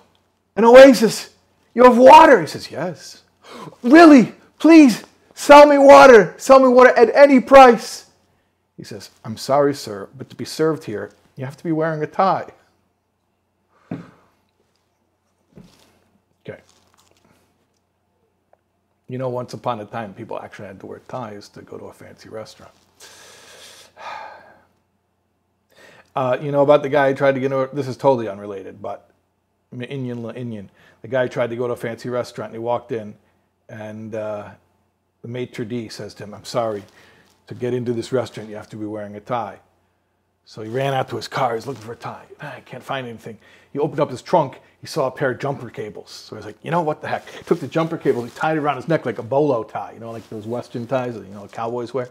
an 0.56 0.66
oasis. 0.66 1.30
You 1.74 1.84
have 1.84 1.98
water. 1.98 2.42
He 2.42 2.48
says, 2.48 2.72
Yes. 2.72 3.24
Really? 3.84 4.34
Please 4.60 5.04
sell 5.34 5.66
me 5.66 5.78
water. 5.78 6.36
Sell 6.38 6.60
me 6.60 6.68
water 6.68 6.90
at 6.90 7.16
any 7.16 7.40
price. 7.40 8.10
He 8.78 8.84
says, 8.84 9.10
I'm 9.26 9.38
sorry, 9.38 9.74
sir, 9.74 10.08
but 10.18 10.30
to 10.30 10.36
be 10.36 10.46
served 10.46 10.84
here, 10.86 11.12
you 11.36 11.46
have 11.46 11.58
to 11.58 11.64
be 11.64 11.72
wearing 11.72 12.02
a 12.04 12.08
tie. 12.08 12.50
You 19.10 19.18
know, 19.18 19.28
once 19.28 19.54
upon 19.56 19.80
a 19.82 19.86
time, 19.86 20.14
people 20.14 20.40
actually 20.40 20.68
had 20.68 20.80
to 20.82 20.86
wear 20.86 21.02
ties 21.08 21.50
to 21.50 21.64
go 21.64 21.78
to 21.78 21.86
a 21.86 21.94
fancy 21.94 22.30
restaurant. 22.30 22.74
Uh, 26.16 26.36
you 26.42 26.52
know 26.52 26.64
about 26.64 26.82
the 26.82 26.90
guy 26.90 27.10
who 27.10 27.16
tried 27.16 27.34
to 27.34 27.40
get 27.40 27.52
over, 27.54 27.70
this 27.72 27.88
is 27.88 27.96
totally 27.96 28.28
unrelated, 28.28 28.82
but 28.82 29.12
Indian, 29.72 30.28
Indian. 30.32 30.70
The 31.04 31.08
guy 31.08 31.28
tried 31.28 31.52
to 31.52 31.56
go 31.56 31.68
to 31.68 31.74
a 31.74 31.78
fancy 31.78 32.10
restaurant 32.10 32.50
and 32.50 32.56
he 32.56 32.60
walked 32.60 32.92
in 32.92 33.16
and 33.70 34.16
uh, 34.16 34.50
the 35.22 35.28
maitre 35.28 35.64
d' 35.64 35.90
says 35.90 36.16
to 36.16 36.24
him, 36.24 36.34
I'm 36.34 36.46
sorry, 36.46 36.84
to 37.48 37.54
get 37.54 37.74
into 37.74 37.94
this 37.94 38.12
restaurant 38.12 38.50
you 38.50 38.56
have 38.56 38.68
to 38.70 38.76
be 38.76 38.86
wearing 38.86 39.16
a 39.16 39.20
tie. 39.20 39.60
So 40.50 40.64
he 40.64 40.70
ran 40.72 40.96
out 40.96 41.08
to 41.10 41.16
his 41.16 41.28
car, 41.28 41.54
he's 41.54 41.68
looking 41.68 41.84
for 41.84 41.94
a 41.94 41.96
tie. 41.96 42.26
Ah, 42.42 42.56
I 42.56 42.62
can't 42.62 42.82
find 42.82 43.06
anything. 43.06 43.38
He 43.72 43.78
opened 43.78 44.00
up 44.00 44.10
his 44.10 44.24
trunk, 44.24 44.60
he 44.82 44.88
saw 44.88 45.06
a 45.06 45.12
pair 45.12 45.30
of 45.30 45.40
jumper 45.40 45.70
cables. 45.70 46.10
So 46.10 46.36
he's 46.36 46.44
like, 46.44 46.58
you 46.64 46.72
know 46.72 46.82
what 46.82 47.04
the 47.04 47.08
heck? 47.08 47.30
He 47.30 47.44
took 47.44 47.60
the 47.60 47.68
jumper 47.68 48.00
cables, 48.00 48.32
he 48.32 48.36
tied 48.36 48.58
it 48.58 48.60
around 48.60 48.78
his 48.78 48.88
neck 48.88 49.06
like 49.06 49.20
a 49.20 49.24
bolo 49.24 49.64
tie, 49.64 49.92
you 49.92 50.00
know, 50.00 50.10
like 50.10 50.28
those 50.32 50.48
Western 50.48 50.88
ties 50.88 51.14
that, 51.14 51.28
you 51.28 51.34
know, 51.36 51.48
cowboys 51.50 51.94
wear. 51.94 52.10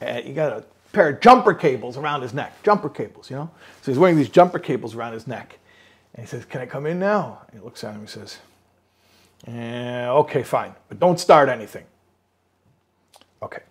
And 0.00 0.26
he 0.26 0.32
got 0.32 0.52
a 0.52 0.64
pair 0.92 1.10
of 1.10 1.20
jumper 1.20 1.54
cables 1.54 1.96
around 1.96 2.22
his 2.22 2.34
neck, 2.34 2.60
jumper 2.64 2.88
cables, 2.88 3.30
you 3.30 3.36
know? 3.36 3.48
So 3.82 3.92
he's 3.92 3.98
wearing 4.00 4.16
these 4.16 4.28
jumper 4.28 4.58
cables 4.58 4.96
around 4.96 5.12
his 5.12 5.28
neck. 5.28 5.60
And 6.14 6.26
he 6.26 6.28
says, 6.28 6.44
Can 6.46 6.60
I 6.60 6.66
come 6.66 6.84
in 6.84 6.98
now? 6.98 7.42
And 7.46 7.60
he 7.60 7.64
looks 7.64 7.84
at 7.84 7.90
him 7.90 8.00
and 8.00 8.08
he 8.08 8.12
says, 8.12 8.38
eh, 9.46 10.08
Okay, 10.08 10.42
fine, 10.42 10.74
but 10.88 10.98
don't 10.98 11.20
start 11.20 11.48
anything. 11.48 11.84
Okay. 13.40 13.62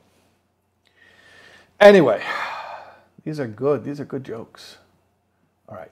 Anyway, 1.81 2.23
these 3.27 3.41
are 3.41 3.47
good. 3.47 3.83
These 3.83 3.99
are 3.99 4.05
good 4.05 4.23
jokes. 4.23 4.77
All 5.67 5.75
right. 5.75 5.91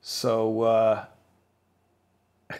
So, 0.00 0.62
uh, 0.62 1.04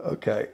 okay. 0.00 0.50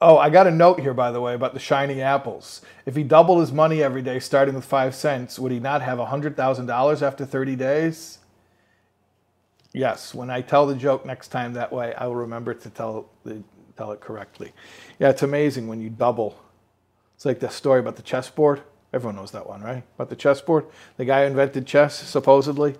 Oh, 0.00 0.16
I 0.16 0.30
got 0.30 0.46
a 0.46 0.50
note 0.50 0.80
here, 0.80 0.94
by 0.94 1.10
the 1.10 1.20
way, 1.20 1.34
about 1.34 1.52
the 1.52 1.60
shiny 1.60 2.00
apples. 2.00 2.62
If 2.86 2.96
he 2.96 3.02
doubled 3.02 3.40
his 3.40 3.52
money 3.52 3.82
every 3.82 4.00
day, 4.00 4.18
starting 4.18 4.54
with 4.54 4.64
five 4.64 4.94
cents, 4.94 5.38
would 5.38 5.52
he 5.52 5.60
not 5.60 5.82
have 5.82 5.98
$100,000 5.98 7.02
after 7.02 7.26
30 7.26 7.54
days? 7.54 8.20
Yes, 9.74 10.14
when 10.14 10.30
I 10.30 10.40
tell 10.40 10.66
the 10.66 10.74
joke 10.74 11.04
next 11.04 11.28
time 11.28 11.52
that 11.52 11.70
way, 11.70 11.92
I 11.92 12.06
will 12.06 12.16
remember 12.16 12.54
to 12.54 12.70
tell, 12.70 13.10
the, 13.24 13.42
tell 13.76 13.92
it 13.92 14.00
correctly. 14.00 14.54
Yeah, 14.98 15.10
it's 15.10 15.22
amazing 15.22 15.68
when 15.68 15.82
you 15.82 15.90
double. 15.90 16.42
It's 17.14 17.26
like 17.26 17.40
the 17.40 17.50
story 17.50 17.80
about 17.80 17.96
the 17.96 18.02
chessboard. 18.02 18.62
Everyone 18.94 19.16
knows 19.16 19.32
that 19.32 19.48
one, 19.48 19.60
right? 19.60 19.82
About 19.96 20.08
the 20.08 20.14
chessboard. 20.14 20.66
The 20.98 21.04
guy 21.04 21.22
who 21.22 21.26
invented 21.26 21.66
chess, 21.66 21.98
supposedly. 21.98 22.76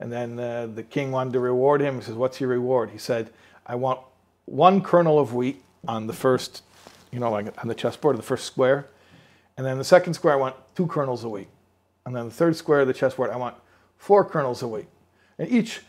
And 0.00 0.12
then 0.12 0.40
uh, 0.40 0.66
the 0.66 0.82
king 0.82 1.12
wanted 1.12 1.32
to 1.34 1.40
reward 1.40 1.80
him. 1.80 1.94
He 1.94 2.02
says, 2.02 2.16
What's 2.16 2.40
your 2.40 2.50
reward? 2.50 2.90
He 2.90 2.98
said, 2.98 3.30
I 3.64 3.76
want 3.76 4.00
one 4.46 4.82
kernel 4.82 5.20
of 5.20 5.32
wheat 5.32 5.62
on 5.86 6.08
the 6.08 6.12
first, 6.12 6.64
you 7.12 7.20
know, 7.20 7.30
like 7.30 7.46
on 7.62 7.68
the 7.68 7.74
chessboard, 7.74 8.18
the 8.18 8.22
first 8.22 8.46
square. 8.46 8.88
And 9.56 9.64
then 9.64 9.78
the 9.78 9.84
second 9.84 10.14
square, 10.14 10.34
I 10.34 10.36
want 10.36 10.56
two 10.74 10.88
kernels 10.88 11.22
a 11.22 11.28
week. 11.28 11.48
And 12.04 12.16
then 12.16 12.24
the 12.24 12.34
third 12.34 12.56
square 12.56 12.80
of 12.80 12.88
the 12.88 12.92
chessboard, 12.92 13.30
I 13.30 13.36
want 13.36 13.54
four 13.96 14.24
kernels 14.24 14.60
a 14.60 14.68
week. 14.68 14.88
And 15.38 15.48
each 15.48 15.82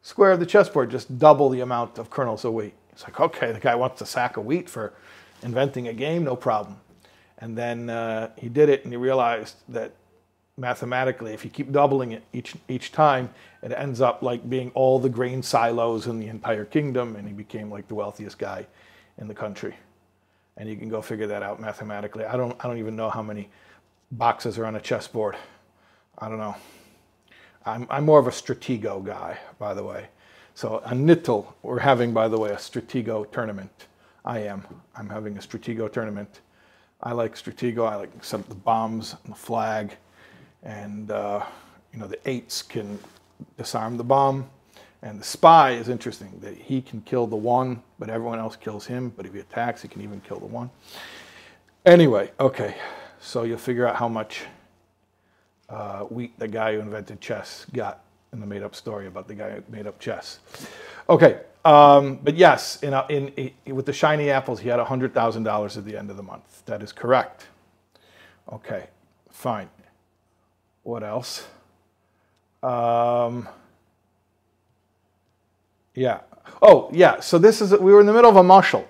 square 0.00 0.30
of 0.30 0.38
the 0.38 0.46
chessboard, 0.46 0.92
just 0.92 1.18
double 1.18 1.48
the 1.48 1.60
amount 1.60 1.98
of 1.98 2.08
kernels 2.08 2.44
a 2.44 2.52
week. 2.52 2.74
It's 2.92 3.02
like, 3.02 3.18
okay, 3.18 3.50
the 3.50 3.58
guy 3.58 3.74
wants 3.74 4.00
a 4.00 4.06
sack 4.06 4.36
of 4.36 4.46
wheat 4.46 4.70
for 4.70 4.92
inventing 5.42 5.88
a 5.88 5.92
game, 5.92 6.22
no 6.22 6.36
problem. 6.36 6.78
And 7.38 7.56
then 7.56 7.88
uh, 7.88 8.30
he 8.36 8.48
did 8.48 8.68
it 8.68 8.84
and 8.84 8.92
he 8.92 8.96
realized 8.96 9.56
that 9.68 9.92
mathematically, 10.56 11.32
if 11.32 11.44
you 11.44 11.50
keep 11.50 11.70
doubling 11.70 12.12
it 12.12 12.24
each, 12.32 12.54
each 12.68 12.90
time, 12.92 13.30
it 13.62 13.72
ends 13.72 14.00
up 14.00 14.22
like 14.22 14.48
being 14.50 14.70
all 14.74 14.98
the 14.98 15.08
grain 15.08 15.42
silos 15.42 16.06
in 16.06 16.18
the 16.18 16.26
entire 16.26 16.64
kingdom. 16.64 17.16
And 17.16 17.26
he 17.26 17.32
became 17.32 17.70
like 17.70 17.86
the 17.88 17.94
wealthiest 17.94 18.38
guy 18.38 18.66
in 19.18 19.28
the 19.28 19.34
country. 19.34 19.74
And 20.56 20.68
you 20.68 20.76
can 20.76 20.88
go 20.88 21.00
figure 21.00 21.28
that 21.28 21.42
out 21.42 21.60
mathematically. 21.60 22.24
I 22.24 22.36
don't, 22.36 22.56
I 22.58 22.66
don't 22.66 22.78
even 22.78 22.96
know 22.96 23.08
how 23.08 23.22
many 23.22 23.48
boxes 24.10 24.58
are 24.58 24.66
on 24.66 24.74
a 24.74 24.80
chessboard. 24.80 25.36
I 26.18 26.28
don't 26.28 26.38
know. 26.38 26.56
I'm, 27.64 27.86
I'm 27.90 28.04
more 28.04 28.18
of 28.18 28.26
a 28.26 28.30
Stratego 28.30 29.04
guy, 29.04 29.38
by 29.58 29.74
the 29.74 29.84
way. 29.84 30.08
So 30.54 30.78
a 30.84 30.90
Nittel, 30.90 31.46
we're 31.62 31.78
having, 31.78 32.12
by 32.12 32.26
the 32.26 32.38
way, 32.38 32.50
a 32.50 32.56
Stratego 32.56 33.30
tournament. 33.30 33.86
I 34.24 34.40
am. 34.40 34.66
I'm 34.96 35.08
having 35.08 35.36
a 35.36 35.40
Stratego 35.40 35.92
tournament. 35.92 36.40
I 37.02 37.12
like 37.12 37.34
Stratego. 37.36 37.88
I 37.88 37.94
like 37.96 38.10
set 38.24 38.40
up 38.40 38.48
the 38.48 38.54
bombs 38.54 39.16
and 39.24 39.32
the 39.32 39.38
flag. 39.38 39.96
And, 40.62 41.10
uh, 41.10 41.44
you 41.92 41.98
know, 42.00 42.06
the 42.06 42.18
eights 42.28 42.62
can 42.62 42.98
disarm 43.56 43.96
the 43.96 44.04
bomb. 44.04 44.50
And 45.02 45.20
the 45.20 45.24
spy 45.24 45.72
is 45.72 45.88
interesting 45.88 46.40
that 46.40 46.56
he 46.56 46.82
can 46.82 47.00
kill 47.02 47.28
the 47.28 47.36
one, 47.36 47.82
but 48.00 48.10
everyone 48.10 48.40
else 48.40 48.56
kills 48.56 48.84
him. 48.84 49.12
But 49.16 49.26
if 49.26 49.32
he 49.32 49.38
attacks, 49.38 49.80
he 49.82 49.88
can 49.88 50.02
even 50.02 50.20
kill 50.20 50.40
the 50.40 50.46
one. 50.46 50.70
Anyway, 51.86 52.32
okay, 52.40 52.74
so 53.20 53.44
you'll 53.44 53.58
figure 53.58 53.86
out 53.86 53.94
how 53.94 54.08
much 54.08 54.42
uh, 55.68 56.04
we, 56.10 56.32
the 56.38 56.48
guy 56.48 56.74
who 56.74 56.80
invented 56.80 57.20
chess, 57.20 57.64
got 57.72 58.02
in 58.32 58.40
the 58.40 58.46
made-up 58.46 58.74
story 58.74 59.06
about 59.06 59.28
the 59.28 59.34
guy 59.34 59.50
who 59.50 59.62
made 59.68 59.86
up 59.86 60.00
chess. 60.00 60.40
Okay, 61.10 61.40
um, 61.64 62.18
but 62.22 62.36
yes, 62.36 62.82
in, 62.82 62.92
a, 62.92 63.06
in, 63.08 63.28
in, 63.28 63.74
with 63.74 63.86
the 63.86 63.92
shiny 63.92 64.30
apples, 64.30 64.60
he 64.60 64.68
had 64.68 64.78
hundred 64.80 65.14
thousand 65.14 65.42
dollars 65.42 65.76
at 65.76 65.84
the 65.84 65.96
end 65.96 66.10
of 66.10 66.16
the 66.16 66.22
month. 66.22 66.64
That 66.66 66.82
is 66.82 66.92
correct. 66.92 67.46
Okay, 68.52 68.88
fine. 69.30 69.68
What 70.82 71.02
else? 71.02 71.46
Um, 72.62 73.48
yeah. 75.94 76.20
Oh, 76.62 76.88
yeah. 76.92 77.20
So 77.20 77.38
this 77.38 77.60
is 77.60 77.72
we 77.72 77.92
were 77.92 78.00
in 78.00 78.06
the 78.06 78.12
middle 78.12 78.30
of 78.30 78.36
a 78.36 78.42
mashal 78.42 78.84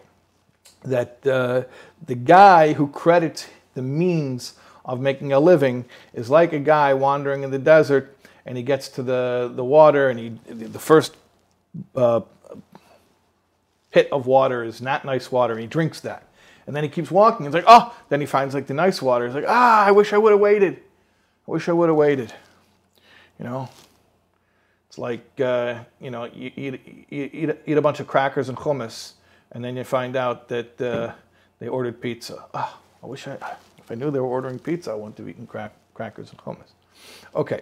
that 0.84 1.26
uh, 1.26 1.64
the 2.06 2.14
guy 2.14 2.72
who 2.72 2.88
credits 2.88 3.48
the 3.74 3.82
means 3.82 4.54
of 4.84 5.00
making 5.00 5.32
a 5.32 5.40
living 5.40 5.84
is 6.14 6.30
like 6.30 6.52
a 6.52 6.58
guy 6.58 6.94
wandering 6.94 7.42
in 7.42 7.50
the 7.50 7.58
desert 7.58 8.16
and 8.46 8.56
he 8.56 8.62
gets 8.62 8.88
to 8.88 9.02
the, 9.02 9.52
the 9.54 9.64
water 9.64 10.08
and 10.08 10.18
he 10.18 10.28
the 10.54 10.78
first 10.78 11.14
uh, 11.94 12.20
pit 13.90 14.08
of 14.12 14.26
water 14.26 14.62
is 14.64 14.80
not 14.80 15.04
nice 15.04 15.30
water 15.32 15.54
and 15.54 15.62
he 15.62 15.68
drinks 15.68 16.00
that. 16.00 16.24
And 16.66 16.76
then 16.76 16.84
he 16.84 16.90
keeps 16.90 17.10
walking. 17.10 17.46
He's 17.46 17.54
like 17.54 17.64
oh! 17.66 17.96
Then 18.08 18.20
he 18.20 18.26
finds 18.26 18.54
like 18.54 18.66
the 18.66 18.74
nice 18.74 19.00
water. 19.00 19.26
He's 19.26 19.34
like 19.34 19.46
ah 19.48 19.84
i 19.84 19.90
wish 19.90 20.12
i 20.12 20.18
would 20.18 20.32
have 20.32 20.40
waited. 20.40 20.74
I 21.46 21.50
wish 21.50 21.68
i 21.68 21.72
would 21.72 21.88
have 21.88 21.96
waited. 21.96 22.32
You 23.38 23.44
know? 23.44 23.68
It's 24.88 24.98
like, 24.98 25.40
uh, 25.40 25.80
you 26.00 26.10
know, 26.10 26.24
you 26.24 26.50
eat, 26.56 27.06
eat, 27.10 27.56
eat 27.66 27.76
a 27.76 27.82
bunch 27.82 28.00
of 28.00 28.06
crackers 28.06 28.48
and 28.48 28.56
hummus, 28.56 29.12
and 29.52 29.62
then 29.62 29.76
you 29.76 29.84
find 29.84 30.16
out 30.16 30.48
that 30.48 30.80
uh, 30.80 31.12
they 31.58 31.68
ordered 31.68 32.00
pizza. 32.00 32.44
Oh, 32.54 32.78
I 33.02 33.06
wish 33.06 33.28
I, 33.28 33.34
if 33.78 33.90
I 33.90 33.94
knew 33.94 34.10
they 34.10 34.18
were 34.18 34.26
ordering 34.26 34.58
pizza, 34.58 34.90
I 34.92 34.94
wouldn't 34.94 35.18
have 35.18 35.28
eaten 35.28 35.46
crack, 35.46 35.74
crackers 35.92 36.30
and 36.30 36.38
hummus. 36.40 36.72
Okay. 37.34 37.60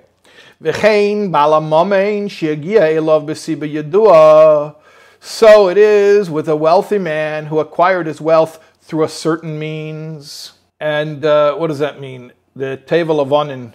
So 5.18 5.68
it 5.68 5.76
is 5.76 6.30
with 6.30 6.48
a 6.48 6.56
wealthy 6.56 6.98
man 6.98 7.46
who 7.46 7.58
acquired 7.58 8.06
his 8.06 8.20
wealth 8.20 8.62
through 8.80 9.04
a 9.04 9.08
certain 9.08 9.58
means. 9.58 10.52
And 10.78 11.24
uh, 11.24 11.56
what 11.56 11.66
does 11.66 11.80
that 11.80 12.00
mean? 12.00 12.32
The 12.54 12.80
Tov 12.86 13.06
HaLevanon 13.06 13.74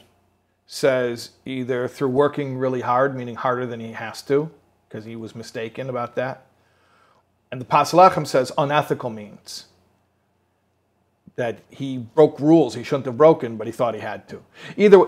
says 0.66 1.32
either 1.46 1.88
through 1.88 2.08
working 2.08 2.58
really 2.58 2.82
hard, 2.82 3.16
meaning 3.18 3.36
harder 3.36 3.66
than 3.66 3.82
he 3.82 3.92
has 3.92 4.22
to, 4.24 4.50
because 4.88 5.04
he 5.04 5.18
was 5.18 5.36
mistaken 5.36 5.90
about 5.90 6.16
that. 6.16 6.46
And 7.52 7.60
the 7.60 7.66
Pas 7.66 7.92
Lechem 7.92 8.26
says 8.26 8.54
unethical 8.58 9.10
means 9.10 9.66
that 11.36 11.60
he 11.70 11.98
broke 11.98 12.40
rules 12.40 12.76
he 12.76 12.84
shouldn't 12.84 13.06
have 13.06 13.18
broken, 13.18 13.58
but 13.58 13.68
he 13.68 13.74
thought 13.74 13.94
he 13.94 14.00
had 14.00 14.30
to. 14.30 14.42
Either 14.78 15.06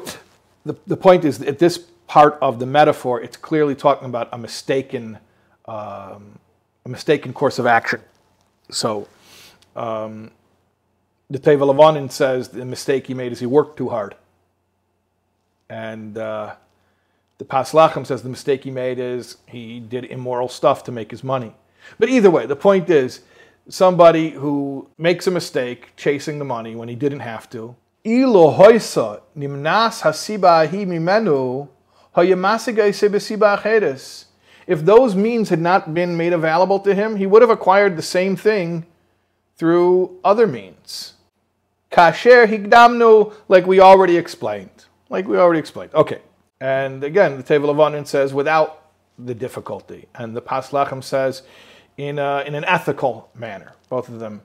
the, 0.66 0.76
the 0.88 0.98
point 0.98 1.26
is 1.26 1.42
at 1.42 1.60
this 1.60 1.78
part 2.08 2.38
of 2.42 2.60
the 2.60 2.66
metaphor, 2.66 3.22
it's 3.22 3.38
clearly 3.38 3.76
talking 3.76 4.08
about 4.08 4.30
a 4.32 4.38
mistaken, 4.38 5.18
um, 5.66 6.40
a 6.86 6.90
mistaken 6.90 7.34
course 7.34 7.60
of 7.60 7.66
action. 7.66 8.02
So 8.70 9.08
um, 9.76 10.32
the 11.30 11.40
Tov 11.40 11.58
HaLevanon 11.58 12.12
says 12.12 12.50
the 12.50 12.66
mistake 12.66 13.08
he 13.08 13.14
made 13.14 13.32
is 13.32 13.40
he 13.40 13.46
worked 13.46 13.78
too 13.78 13.90
hard. 13.90 14.16
And 15.70 16.18
uh, 16.18 16.56
the 17.38 17.46
Pas 17.46 17.72
Lechem 17.72 18.06
says 18.06 18.22
the 18.22 18.30
mistake 18.30 18.64
he 18.64 18.72
made 18.72 19.00
is 19.00 19.38
he 19.48 19.80
did 19.80 20.06
immoral 20.06 20.48
stuff 20.48 20.84
to 20.86 20.92
make 20.92 21.12
his 21.12 21.24
money. 21.24 21.54
But 22.00 22.10
either 22.10 22.30
way, 22.30 22.46
the 22.46 22.56
point 22.56 22.90
is 22.90 23.22
somebody 23.68 24.30
who 24.30 24.88
makes 24.98 25.28
a 25.28 25.32
mistake 25.32 25.94
chasing 25.98 26.40
the 26.40 26.46
money 26.46 26.76
when 26.76 26.90
he 26.90 26.96
didn't 26.96 27.22
have 27.22 27.50
to. 27.52 27.76
Nimnas 28.06 30.02
hasiba 30.02 30.68
mimenu 30.68 31.70
if 34.66 34.86
those 34.86 35.16
means 35.16 35.50
had 35.50 35.60
not 35.60 35.94
been 35.94 36.16
made 36.16 36.32
available 36.32 36.80
to 36.80 36.94
him, 36.94 37.16
he 37.16 37.26
would 37.26 37.42
have 37.42 37.50
acquired 37.50 37.98
the 37.98 38.04
same 38.04 38.36
thing 38.36 38.86
through 39.56 40.20
other 40.24 40.46
means. 40.46 41.14
Kasher 41.92 42.46
higdamnu, 42.46 43.34
like 43.48 43.66
we 43.66 43.80
already 43.80 44.16
explained 44.16 44.86
like 45.14 45.28
we 45.28 45.38
already 45.38 45.60
explained. 45.60 45.94
Okay. 45.94 46.20
And 46.60 47.04
again, 47.04 47.38
the 47.38 47.44
Tov 47.44 47.62
HaLevanon 47.62 48.08
says 48.08 48.34
without 48.34 48.90
the 49.18 49.36
difficulty. 49.36 50.08
And 50.16 50.36
the 50.36 50.42
Pas 50.42 50.72
Lechem 50.72 51.04
says 51.04 51.44
in, 51.98 52.18
a, 52.18 52.44
in 52.48 52.56
an 52.56 52.66
ethical 52.66 53.30
manner. 53.36 53.74
Both 53.90 54.10
of 54.10 54.20
them 54.20 54.42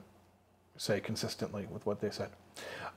say 0.79 0.99
consistently 1.01 1.67
with 1.69 1.85
what 1.85 1.99
they 1.99 2.09
said. 2.09 2.29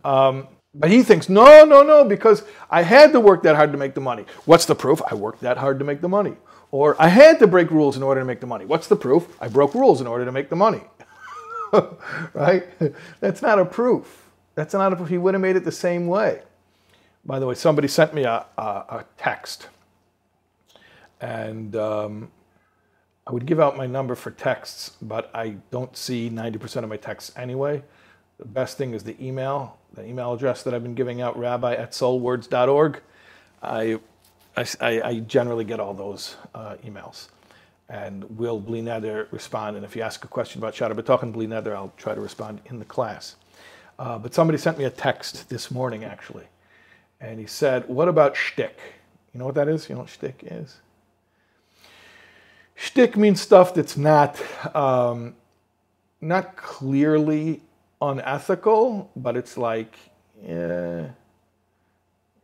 Um, 0.05 0.47
but 0.75 0.89
he 0.89 1.03
thinks, 1.03 1.29
no, 1.29 1.65
no, 1.65 1.83
no, 1.83 2.05
because 2.05 2.45
I 2.71 2.83
had 2.83 3.13
to 3.13 3.21
work 3.21 3.43
that 3.43 3.57
hard 3.57 3.73
to 3.73 3.79
make 3.79 3.95
the 3.95 4.01
money. 4.01 4.25
What's 4.47 4.65
the 4.65 4.75
proof? 4.75 5.03
I 5.11 5.15
worked 5.15 5.41
that 5.43 5.59
hard 5.59 5.79
to 5.81 5.85
make 5.85 6.01
the 6.01 6.09
money. 6.09 6.37
Or 6.71 6.97
I 6.99 7.09
had 7.09 7.39
to 7.41 7.47
break 7.47 7.71
rules 7.71 7.97
in 7.97 8.03
order 8.03 8.21
to 8.21 8.25
make 8.25 8.41
the 8.41 8.47
money. 8.47 8.65
What's 8.65 8.87
the 8.87 8.97
proof? 8.97 9.37
I 9.41 9.49
broke 9.49 9.75
rules 9.75 10.01
in 10.01 10.07
order 10.07 10.25
to 10.25 10.33
make 10.33 10.49
the 10.49 10.57
money. 10.57 10.81
right? 12.33 12.65
That's 13.21 13.43
not 13.43 13.59
a 13.59 13.65
proof. 13.65 14.31
That's 14.55 14.73
not 14.73 14.93
a 14.93 14.97
proof. 14.97 15.09
He 15.09 15.19
would 15.19 15.35
have 15.35 15.41
made 15.43 15.57
it 15.57 15.65
the 15.65 15.73
same 15.73 16.07
way. 16.07 16.43
By 17.25 17.39
the 17.39 17.47
way, 17.47 17.55
somebody 17.55 17.89
sent 17.89 18.15
me 18.15 18.25
a, 18.25 18.47
a, 18.57 18.63
a 18.63 19.05
text. 19.19 19.69
And 21.21 21.77
um, 21.77 22.31
I 23.27 23.33
would 23.33 23.47
give 23.47 23.61
out 23.61 23.77
my 23.77 23.87
number 23.87 24.15
for 24.15 24.31
texts, 24.33 24.97
but 25.01 25.31
I 25.35 25.57
don't 25.71 25.97
see 25.97 26.29
90% 26.29 26.83
of 26.83 26.89
my 26.89 26.97
texts 26.97 27.33
anyway. 27.37 27.83
The 28.39 28.47
best 28.47 28.77
thing 28.77 28.95
is 28.95 29.05
the 29.05 29.17
email, 29.25 29.79
the 29.95 30.05
email 30.05 30.33
address 30.33 30.65
that 30.65 30.75
I've 30.75 30.83
been 30.83 30.95
giving 30.95 31.21
out, 31.21 31.39
rabbi 31.39 31.75
at 31.75 31.93
soulwords.org. 31.93 33.01
I, 33.63 34.01
I, 34.57 34.67
I 34.81 35.21
generally 35.21 35.65
get 35.65 35.79
all 35.79 35.95
those 35.95 36.37
uh, 36.55 36.77
emails. 36.85 37.29
And 37.89 38.39
will 38.39 38.59
Bli 38.59 38.83
Neder 38.83 39.31
respond. 39.31 39.77
And 39.77 39.85
if 39.85 39.95
you 39.95 40.03
ask 40.03 40.25
a 40.25 40.29
question 40.29 40.61
about 40.61 40.75
Shaar 40.75 40.91
HaBitachon 40.91 41.33
Bli 41.33 41.47
Neder, 41.47 41.75
I'll 41.77 41.93
try 41.97 42.15
to 42.15 42.21
respond 42.21 42.61
in 42.67 42.79
the 42.79 42.85
class. 42.85 43.37
Uh, 43.99 44.19
but 44.19 44.35
somebody 44.35 44.59
sent 44.59 44.79
me 44.79 44.85
a 44.85 44.91
text 44.91 45.49
this 45.49 45.71
morning, 45.71 46.03
actually. 46.03 46.47
And 47.21 47.39
he 47.39 47.47
said, 47.47 47.87
What 47.89 48.09
about 48.09 48.35
shtick? 48.35 48.79
You 49.33 49.39
know 49.39 49.47
what 49.47 49.55
that 49.55 49.69
is? 49.69 49.89
You 49.89 49.95
know 49.95 50.01
what 50.01 50.11
shtick 50.11 50.43
is? 50.43 50.79
Shtick 52.83 53.17
means 53.17 53.41
stuff 53.41 53.75
that's 53.75 53.97
not, 53.97 54.43
um, 54.75 55.37
not 56.21 56.57
clearly 56.57 57.63
unethical, 58.01 59.09
but 59.15 59.37
it's 59.37 59.57
like, 59.57 59.97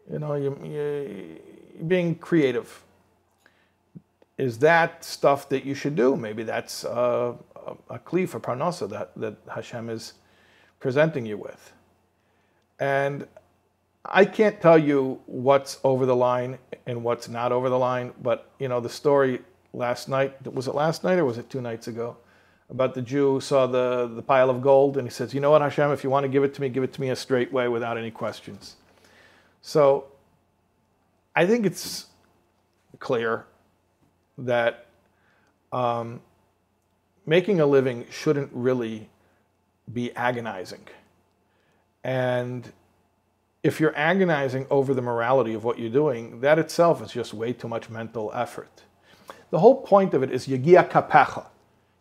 you 0.09 0.19
know, 0.21 0.35
you, 0.35 0.57
you, 0.63 1.41
being 1.89 2.15
creative. 2.15 2.85
Is 4.37 4.59
that 4.59 5.03
stuff 5.03 5.49
that 5.49 5.65
you 5.65 5.75
should 5.75 5.97
do? 5.97 6.15
Maybe 6.15 6.45
that's 6.45 6.85
a, 6.85 7.35
a 7.91 7.99
kli 7.99 8.29
for 8.29 8.39
parnasa 8.39 8.89
that, 8.91 9.11
that 9.17 9.35
Hashem 9.53 9.91
is 9.91 10.13
presenting 10.79 11.27
you 11.27 11.37
with. 11.37 11.73
And 12.79 13.27
I 14.05 14.25
can't 14.25 14.61
tell 14.61 14.79
you 14.79 15.21
what's 15.27 15.81
over 15.83 16.07
the 16.07 16.15
line 16.15 16.59
and 16.87 17.03
what's 17.03 17.29
not 17.29 17.51
over 17.51 17.69
the 17.69 17.79
line, 17.79 18.13
but 18.23 18.53
you 18.61 18.69
know 18.69 18.79
the 18.79 18.89
story 18.89 19.41
last 19.73 20.09
night 20.09 20.47
was 20.53 20.69
it 20.69 20.75
last 20.75 21.05
night 21.05 21.19
or 21.19 21.25
was 21.25 21.39
it 21.39 21.51
two 21.51 21.61
nights 21.61 21.89
ago? 21.89 22.17
about 22.71 22.95
the 22.95 23.03
Jew 23.03 23.35
who 23.35 23.41
saw 23.41 23.67
the, 23.67 24.11
the 24.15 24.23
pile 24.23 24.51
of 24.51 24.61
gold 24.61 24.97
and 24.97 25.07
he 25.07 25.11
says, 25.11 25.33
You 25.33 25.41
know 25.41 25.51
what, 25.51 25.63
Hashem, 25.63 25.91
if 25.91 26.05
you 26.05 26.11
want 26.11 26.25
to 26.25 26.29
give 26.29 26.45
it 26.45 26.55
to 26.55 26.61
me, 26.61 26.69
give 26.69 26.83
it 26.83 26.93
to 26.95 27.01
me 27.01 27.11
a 27.11 27.17
straight 27.17 27.53
way 27.53 27.69
without 27.69 27.97
any 27.97 28.11
questions. 28.11 28.77
So 29.63 30.07
I 31.35 31.47
think 31.47 31.65
it's 31.67 32.07
clear 32.99 33.47
that 34.37 34.87
um, 35.73 36.21
making 37.27 37.61
a 37.61 37.67
living 37.67 38.07
shouldn't 38.11 38.51
really 38.53 39.09
be 39.93 40.15
agonizing. 40.15 40.87
And 42.05 42.71
if 43.63 43.81
you're 43.81 43.97
agonizing 43.97 44.67
over 44.71 44.95
the 44.95 45.03
morality 45.03 45.55
of 45.55 45.65
what 45.65 45.79
you're 45.79 45.91
doing, 45.91 46.41
that 46.41 46.59
itself 46.59 47.03
is 47.03 47.13
just 47.13 47.35
way 47.35 47.53
too 47.53 47.69
much 47.69 47.91
mental 47.91 48.31
effort. 48.35 48.83
The 49.51 49.59
whole 49.59 49.83
point 49.83 50.15
of 50.15 50.23
it 50.23 50.31
is 50.31 50.47
yagia 50.47 50.89
kapecha 50.89 51.47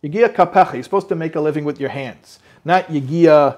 Yigia 0.03 0.33
kapecha, 0.33 0.75
you're 0.75 0.83
supposed 0.83 1.09
to 1.09 1.15
make 1.15 1.35
a 1.35 1.41
living 1.41 1.65
with 1.65 1.79
your 1.79 1.89
hands, 1.89 2.39
not 2.63 2.87
yigia 2.87 3.57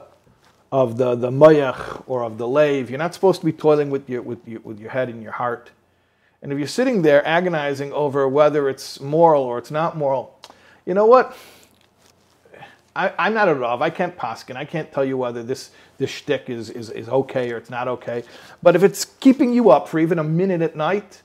of 0.71 0.97
the, 0.97 1.15
the 1.15 1.29
mayach 1.29 2.03
or 2.07 2.23
of 2.23 2.37
the 2.37 2.47
lave. 2.47 2.89
You're 2.89 2.99
not 2.99 3.13
supposed 3.13 3.41
to 3.41 3.45
be 3.45 3.51
toiling 3.51 3.89
with 3.89 4.09
your, 4.09 4.21
with, 4.21 4.47
your, 4.47 4.61
with 4.61 4.79
your 4.79 4.89
head 4.91 5.09
and 5.09 5.21
your 5.21 5.33
heart. 5.33 5.71
And 6.41 6.53
if 6.53 6.57
you're 6.57 6.67
sitting 6.67 7.01
there 7.01 7.25
agonizing 7.27 7.91
over 7.91 8.27
whether 8.29 8.69
it's 8.69 9.01
moral 9.01 9.43
or 9.43 9.57
it's 9.57 9.71
not 9.71 9.97
moral, 9.97 10.39
you 10.85 10.93
know 10.93 11.05
what? 11.05 11.35
I, 12.95 13.27
am 13.27 13.33
not 13.33 13.49
a 13.49 13.55
Rav. 13.55 13.81
I 13.81 13.89
can't 13.89 14.15
paskin. 14.17 14.55
I 14.55 14.65
can't 14.65 14.91
tell 14.91 15.03
you 15.03 15.17
whether 15.17 15.43
this, 15.43 15.71
this 15.97 16.09
shtick 16.09 16.49
is, 16.49 16.69
is, 16.69 16.89
is 16.89 17.09
okay 17.09 17.51
or 17.51 17.57
it's 17.57 17.69
not 17.69 17.87
okay. 17.87 18.23
But 18.63 18.75
if 18.75 18.83
it's 18.83 19.05
keeping 19.05 19.53
you 19.53 19.69
up 19.69 19.87
for 19.87 19.99
even 19.99 20.19
a 20.19 20.23
minute 20.23 20.61
at 20.61 20.75
night, 20.75 21.21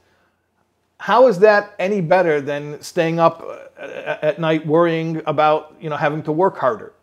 how 1.05 1.29
is 1.29 1.41
that 1.41 1.75
any 1.79 2.01
better 2.01 2.41
than 2.41 2.81
staying 2.81 3.21
up 3.21 3.43
uh, 3.79 4.17
at 4.23 4.39
night 4.39 4.67
worrying 4.67 5.21
about 5.27 5.77
you 5.79 5.91
know 5.91 5.99
having 5.99 6.23
to 6.23 6.33
work 6.33 6.57
harder? 6.57 6.95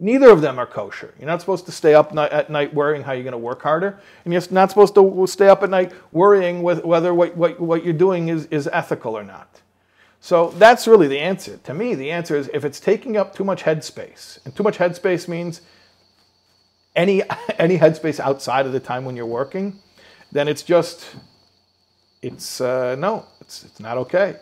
Neither 0.00 0.30
of 0.30 0.40
them 0.40 0.58
are 0.58 0.64
kosher. 0.64 1.12
You're 1.18 1.26
not 1.26 1.40
supposed 1.40 1.66
to 1.66 1.72
stay 1.72 1.92
up 1.92 2.16
at 2.16 2.48
night 2.48 2.72
worrying 2.72 3.02
how 3.02 3.12
you're 3.12 3.24
going 3.24 3.32
to 3.32 3.46
work 3.50 3.60
harder, 3.60 4.00
and 4.24 4.32
you're 4.32 4.42
not 4.50 4.70
supposed 4.70 4.94
to 4.94 5.26
stay 5.26 5.48
up 5.50 5.62
at 5.62 5.68
night 5.68 5.92
worrying 6.12 6.62
whether 6.62 7.12
what, 7.12 7.36
what, 7.36 7.60
what 7.60 7.84
you're 7.84 7.92
doing 7.92 8.28
is, 8.28 8.46
is 8.46 8.70
ethical 8.72 9.18
or 9.18 9.22
not. 9.22 9.60
So 10.20 10.52
that's 10.52 10.86
really 10.86 11.08
the 11.08 11.18
answer. 11.18 11.58
To 11.64 11.74
me, 11.74 11.94
the 11.94 12.10
answer 12.10 12.34
is 12.34 12.48
if 12.54 12.64
it's 12.64 12.80
taking 12.80 13.18
up 13.18 13.34
too 13.34 13.44
much 13.44 13.64
headspace, 13.64 14.38
and 14.46 14.56
too 14.56 14.62
much 14.62 14.78
headspace 14.78 15.28
means 15.28 15.60
any 16.96 17.22
any 17.58 17.76
headspace 17.76 18.18
outside 18.18 18.64
of 18.64 18.72
the 18.72 18.80
time 18.80 19.04
when 19.04 19.14
you're 19.14 19.26
working, 19.26 19.78
then 20.32 20.48
it's 20.48 20.62
just 20.62 21.04
it's 22.22 22.60
uh, 22.60 22.96
no, 22.96 23.26
it's, 23.40 23.64
it's 23.64 23.80
not 23.80 23.98
okay. 23.98 24.36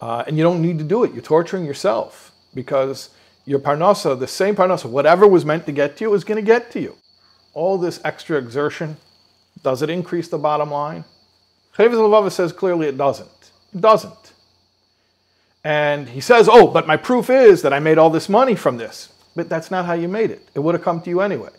Uh, 0.00 0.24
and 0.26 0.36
you 0.36 0.42
don't 0.42 0.60
need 0.60 0.78
to 0.78 0.84
do 0.84 1.04
it. 1.04 1.12
You're 1.12 1.22
torturing 1.22 1.64
yourself 1.64 2.32
because 2.54 3.10
your 3.44 3.58
parnasa, 3.58 4.18
the 4.18 4.26
same 4.26 4.56
parnasa, 4.56 4.86
whatever 4.86 5.26
was 5.26 5.44
meant 5.44 5.66
to 5.66 5.72
get 5.72 5.96
to 5.98 6.04
you, 6.04 6.14
is 6.14 6.24
going 6.24 6.36
to 6.36 6.46
get 6.46 6.70
to 6.72 6.80
you. 6.80 6.96
All 7.52 7.78
this 7.78 8.00
extra 8.04 8.36
exertion, 8.38 8.96
does 9.62 9.82
it 9.82 9.90
increase 9.90 10.28
the 10.28 10.38
bottom 10.38 10.70
line? 10.70 11.04
Chovos 11.76 11.94
HaLevavos 11.94 12.32
says 12.32 12.52
clearly 12.52 12.86
it 12.88 12.96
doesn't. 12.96 13.50
It 13.74 13.80
doesn't. 13.80 14.32
And 15.62 16.08
he 16.08 16.20
says, 16.20 16.48
oh, 16.50 16.66
but 16.66 16.86
my 16.86 16.96
proof 16.96 17.30
is 17.30 17.62
that 17.62 17.72
I 17.72 17.78
made 17.78 17.96
all 17.96 18.10
this 18.10 18.28
money 18.28 18.54
from 18.54 18.76
this. 18.76 19.12
But 19.34 19.48
that's 19.48 19.70
not 19.70 19.86
how 19.86 19.94
you 19.94 20.08
made 20.08 20.30
it. 20.30 20.46
It 20.54 20.60
would 20.60 20.74
have 20.74 20.84
come 20.84 21.00
to 21.00 21.10
you 21.10 21.20
anyway. 21.20 21.50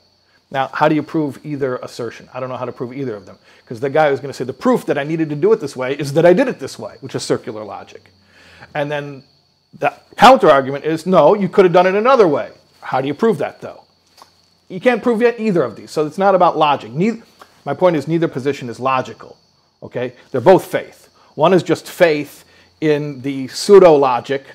Now, 0.56 0.70
how 0.72 0.88
do 0.88 0.96
you 0.96 1.04
prove 1.04 1.46
either 1.46 1.76
assertion? 1.84 2.30
I 2.34 2.40
don't 2.40 2.48
know 2.48 2.56
how 2.56 2.64
to 2.64 2.72
prove 2.72 2.94
either 2.94 3.14
of 3.14 3.26
them. 3.26 3.38
Because 3.62 3.82
the 3.82 3.90
guy 3.90 4.10
who's 4.10 4.22
going 4.22 4.30
to 4.30 4.34
say 4.34 4.46
the 4.46 4.54
proof 4.54 4.86
that 4.86 4.98
I 4.98 5.04
needed 5.04 5.28
to 5.32 5.36
do 5.36 5.52
it 5.52 5.60
this 5.60 5.76
way 5.76 5.98
is 5.98 6.14
that 6.14 6.26
I 6.26 6.32
did 6.32 6.48
it 6.48 6.60
this 6.60 6.80
way, 6.80 6.96
which 7.02 7.14
is 7.14 7.24
circular 7.24 7.66
logic. 7.66 8.10
And 8.74 8.90
then 8.90 9.26
the 9.78 9.94
counter 10.16 10.50
argument 10.50 10.86
is 10.86 11.06
no, 11.06 11.34
you 11.34 11.50
could 11.50 11.66
have 11.66 11.74
done 11.74 11.88
it 11.88 11.94
another 11.94 12.26
way. 12.26 12.54
How 12.80 13.02
do 13.02 13.08
you 13.10 13.14
prove 13.14 13.38
that 13.40 13.60
though? 13.60 13.84
You 14.70 14.80
can't 14.80 15.04
prove 15.04 15.22
yet 15.22 15.42
either 15.42 15.62
of 15.62 15.76
these. 15.76 15.92
So 15.92 16.06
it's 16.06 16.18
not 16.18 16.36
about 16.36 16.58
logic. 16.58 16.94
Neither, 16.94 17.22
my 17.66 17.74
point 17.74 17.98
is 17.98 18.08
neither 18.08 18.30
position 18.30 18.70
is 18.70 18.80
logical. 18.80 19.36
Okay? 19.84 20.14
They're 20.32 20.40
both 20.40 20.64
faith. 20.64 21.10
One 21.34 21.54
is 21.54 21.64
just 21.64 21.86
faith 21.86 22.46
in 22.80 23.20
the 23.24 23.50
pseudo 23.50 23.94
logic 23.98 24.46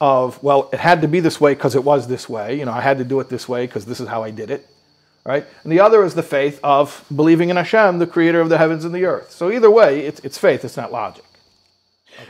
of, 0.00 0.40
well, 0.40 0.70
it 0.72 0.78
had 0.78 1.02
to 1.02 1.08
be 1.08 1.18
this 1.18 1.40
way 1.40 1.54
because 1.54 1.74
it 1.74 1.82
was 1.82 2.06
this 2.06 2.28
way. 2.28 2.56
You 2.56 2.64
know, 2.64 2.72
I 2.72 2.80
had 2.80 2.98
to 2.98 3.04
do 3.04 3.18
it 3.18 3.28
this 3.28 3.48
way 3.48 3.66
because 3.66 3.84
this 3.84 3.98
is 3.98 4.06
how 4.06 4.22
I 4.22 4.30
did 4.30 4.48
it 4.48 4.68
right? 5.24 5.46
And 5.62 5.72
the 5.72 5.80
other 5.80 6.04
is 6.04 6.14
the 6.14 6.22
faith 6.22 6.60
of 6.62 7.04
believing 7.14 7.50
in 7.50 7.56
Hashem, 7.56 7.98
the 7.98 8.06
creator 8.06 8.40
of 8.40 8.48
the 8.48 8.58
heavens 8.58 8.84
and 8.84 8.94
the 8.94 9.04
earth. 9.04 9.30
So 9.30 9.50
either 9.50 9.70
way, 9.70 10.00
it's, 10.00 10.20
it's 10.20 10.38
faith, 10.38 10.64
it's 10.64 10.76
not 10.76 10.92
logic. 10.92 11.24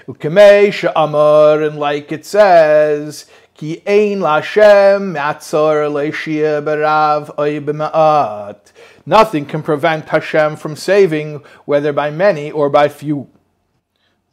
Okay. 0.08 0.28
and 0.28 1.78
like 1.78 2.12
it 2.12 2.24
says, 2.24 3.26
Ki 3.54 3.82
ein 3.86 4.20
Lashem 4.20 5.14
berav 6.64 7.36
Nothing 9.04 9.44
can 9.46 9.62
prevent 9.62 10.08
Hashem 10.08 10.56
from 10.56 10.76
saving, 10.76 11.42
whether 11.64 11.92
by 11.92 12.10
many 12.10 12.50
or 12.50 12.70
by 12.70 12.88
few. 12.88 13.28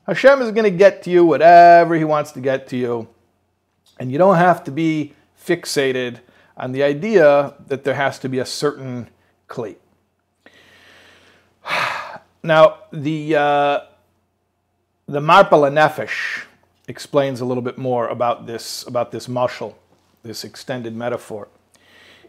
Hashem 0.06 0.41
is 0.41 0.52
going 0.52 0.63
to 0.63 0.78
get 0.78 1.04
to 1.04 1.10
you 1.10 1.26
whatever 1.26 1.95
He 1.95 2.04
wants 2.04 2.32
to 2.34 2.39
get 2.39 2.67
to 2.69 2.78
you, 2.78 3.08
and 4.00 4.12
you 4.12 4.17
don't 4.17 4.38
have 4.38 4.63
to 4.65 4.72
be 4.72 5.13
fixated 5.43 6.19
on 6.60 6.74
the 6.74 6.84
idea 6.84 7.54
that 7.67 7.84
there 7.84 7.95
has 7.95 8.19
to 8.19 8.30
be 8.30 8.39
a 8.39 8.45
certain 8.45 9.10
kli. 9.48 9.76
Now, 12.41 12.78
the, 12.93 13.36
uh, 13.36 13.80
the 15.06 15.19
Marpe 15.19 15.50
Lanefesh 15.50 16.43
explains 16.88 17.41
a 17.41 17.45
little 17.45 17.62
bit 17.62 17.78
more 17.78 18.08
about 18.08 18.48
this, 18.48 18.88
about 18.88 19.12
this 19.12 19.28
mashal, 19.28 19.76
this 20.24 20.45
extended 20.45 20.95
metaphor. 20.95 21.50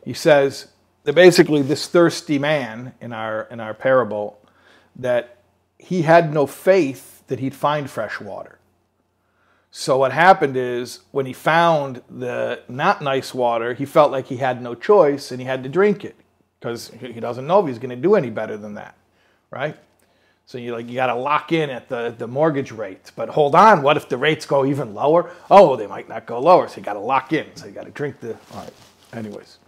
He 0.04 0.12
says 0.12 0.66
that 1.04 1.14
basically 1.14 1.62
this 1.62 1.86
thirsty 1.86 2.40
man 2.40 2.92
in 3.00 3.12
our, 3.12 3.46
in 3.52 3.60
our 3.60 3.72
parable, 3.72 4.40
that 4.96 5.38
he 5.78 6.02
had 6.02 6.34
no 6.34 6.46
faith 6.46 7.24
that 7.28 7.38
he'd 7.38 7.54
find 7.54 7.88
fresh 7.88 8.20
water. 8.20 8.59
So 9.70 9.98
what 9.98 10.12
happened 10.12 10.56
is 10.56 11.00
when 11.12 11.26
he 11.26 11.32
found 11.32 12.02
the 12.10 12.62
not 12.68 13.02
nice 13.02 13.32
water, 13.32 13.74
he 13.74 13.84
felt 13.84 14.10
like 14.10 14.26
he 14.26 14.36
had 14.36 14.60
no 14.60 14.74
choice 14.74 15.30
and 15.30 15.40
he 15.40 15.46
had 15.46 15.62
to 15.62 15.68
drink 15.68 16.04
it 16.04 16.16
because 16.58 16.90
he 16.98 17.20
doesn't 17.20 17.46
know 17.46 17.60
if 17.60 17.66
he's 17.68 17.78
going 17.78 17.90
to 17.90 17.96
do 17.96 18.16
any 18.16 18.30
better 18.30 18.56
than 18.56 18.74
that, 18.74 18.96
right? 19.50 19.76
So 20.44 20.58
you 20.58 20.72
like 20.72 20.88
you 20.88 20.94
got 20.94 21.06
to 21.06 21.14
lock 21.14 21.52
in 21.52 21.70
at 21.70 21.88
the, 21.88 22.12
the 22.18 22.26
mortgage 22.26 22.72
rate. 22.72 23.12
But 23.14 23.28
hold 23.28 23.54
on, 23.54 23.82
what 23.82 23.96
if 23.96 24.08
the 24.08 24.16
rates 24.16 24.44
go 24.44 24.64
even 24.64 24.94
lower? 24.94 25.30
Oh, 25.48 25.76
they 25.76 25.86
might 25.86 26.08
not 26.08 26.26
go 26.26 26.40
lower. 26.40 26.66
So 26.66 26.78
you 26.78 26.82
got 26.82 26.94
to 26.94 26.98
lock 26.98 27.32
in. 27.32 27.54
So 27.54 27.66
you 27.66 27.72
got 27.72 27.84
to 27.84 27.92
drink 27.92 28.18
the. 28.18 28.32
All 28.52 28.64
right. 28.64 28.72
Anyways, 29.12 29.58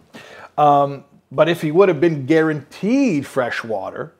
um, 0.57 1.05
but 1.31 1.47
if 1.47 1.61
he 1.61 1.71
would 1.71 1.87
have 1.87 2.01
been 2.01 2.25
guaranteed 2.25 3.25
fresh 3.25 3.63
water, 3.63 4.13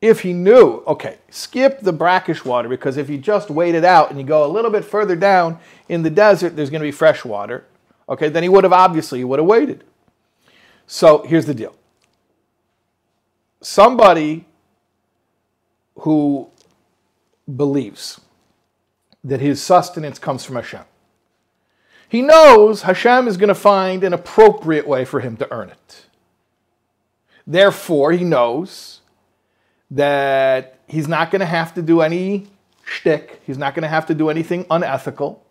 if 0.00 0.20
he 0.20 0.32
knew, 0.32 0.82
okay, 0.86 1.18
skip 1.28 1.80
the 1.80 1.92
brackish 1.92 2.44
water 2.44 2.68
because 2.68 2.96
if 2.96 3.10
you 3.10 3.18
just 3.18 3.50
wait 3.50 3.74
it 3.74 3.84
out 3.84 4.10
and 4.10 4.18
you 4.18 4.24
go 4.24 4.44
a 4.44 4.48
little 4.48 4.70
bit 4.70 4.84
further 4.84 5.14
down 5.14 5.58
in 5.88 6.02
the 6.02 6.10
desert, 6.10 6.56
there's 6.56 6.70
going 6.70 6.80
to 6.80 6.86
be 6.86 6.92
fresh 6.92 7.24
water. 7.24 7.66
Okay, 8.08 8.28
then 8.28 8.42
he 8.42 8.48
would 8.48 8.64
have 8.64 8.72
obviously 8.72 9.18
he 9.18 9.24
would 9.24 9.38
have 9.38 9.46
waited. 9.46 9.84
So 10.86 11.22
here's 11.22 11.46
the 11.46 11.54
deal. 11.54 11.74
Somebody 13.60 14.46
who 15.96 16.48
believes 17.54 18.20
that 19.22 19.40
his 19.40 19.62
sustenance 19.62 20.18
comes 20.18 20.44
from 20.44 20.56
Hashem. 20.56 20.84
He 22.08 22.22
knows 22.22 22.82
Hashem 22.82 23.28
is 23.28 23.36
going 23.36 23.48
to 23.48 23.54
find 23.54 24.02
an 24.02 24.14
appropriate 24.14 24.88
way 24.88 25.04
for 25.04 25.20
him 25.20 25.36
to 25.36 25.52
earn 25.52 25.68
it. 25.68 26.06
Therefore, 27.46 28.12
he 28.12 28.24
knows 28.24 28.99
that 29.90 30.78
he's 30.86 31.08
not 31.08 31.30
going 31.30 31.40
to 31.40 31.46
have 31.46 31.74
to 31.74 31.82
do 31.82 32.00
any 32.00 32.46
shtick. 32.84 33.40
He's 33.46 33.58
not 33.58 33.74
going 33.74 33.82
to 33.82 33.88
have 33.88 34.06
to 34.06 34.14
do 34.14 34.28
anything 34.30 34.66
unethical. 34.70 35.44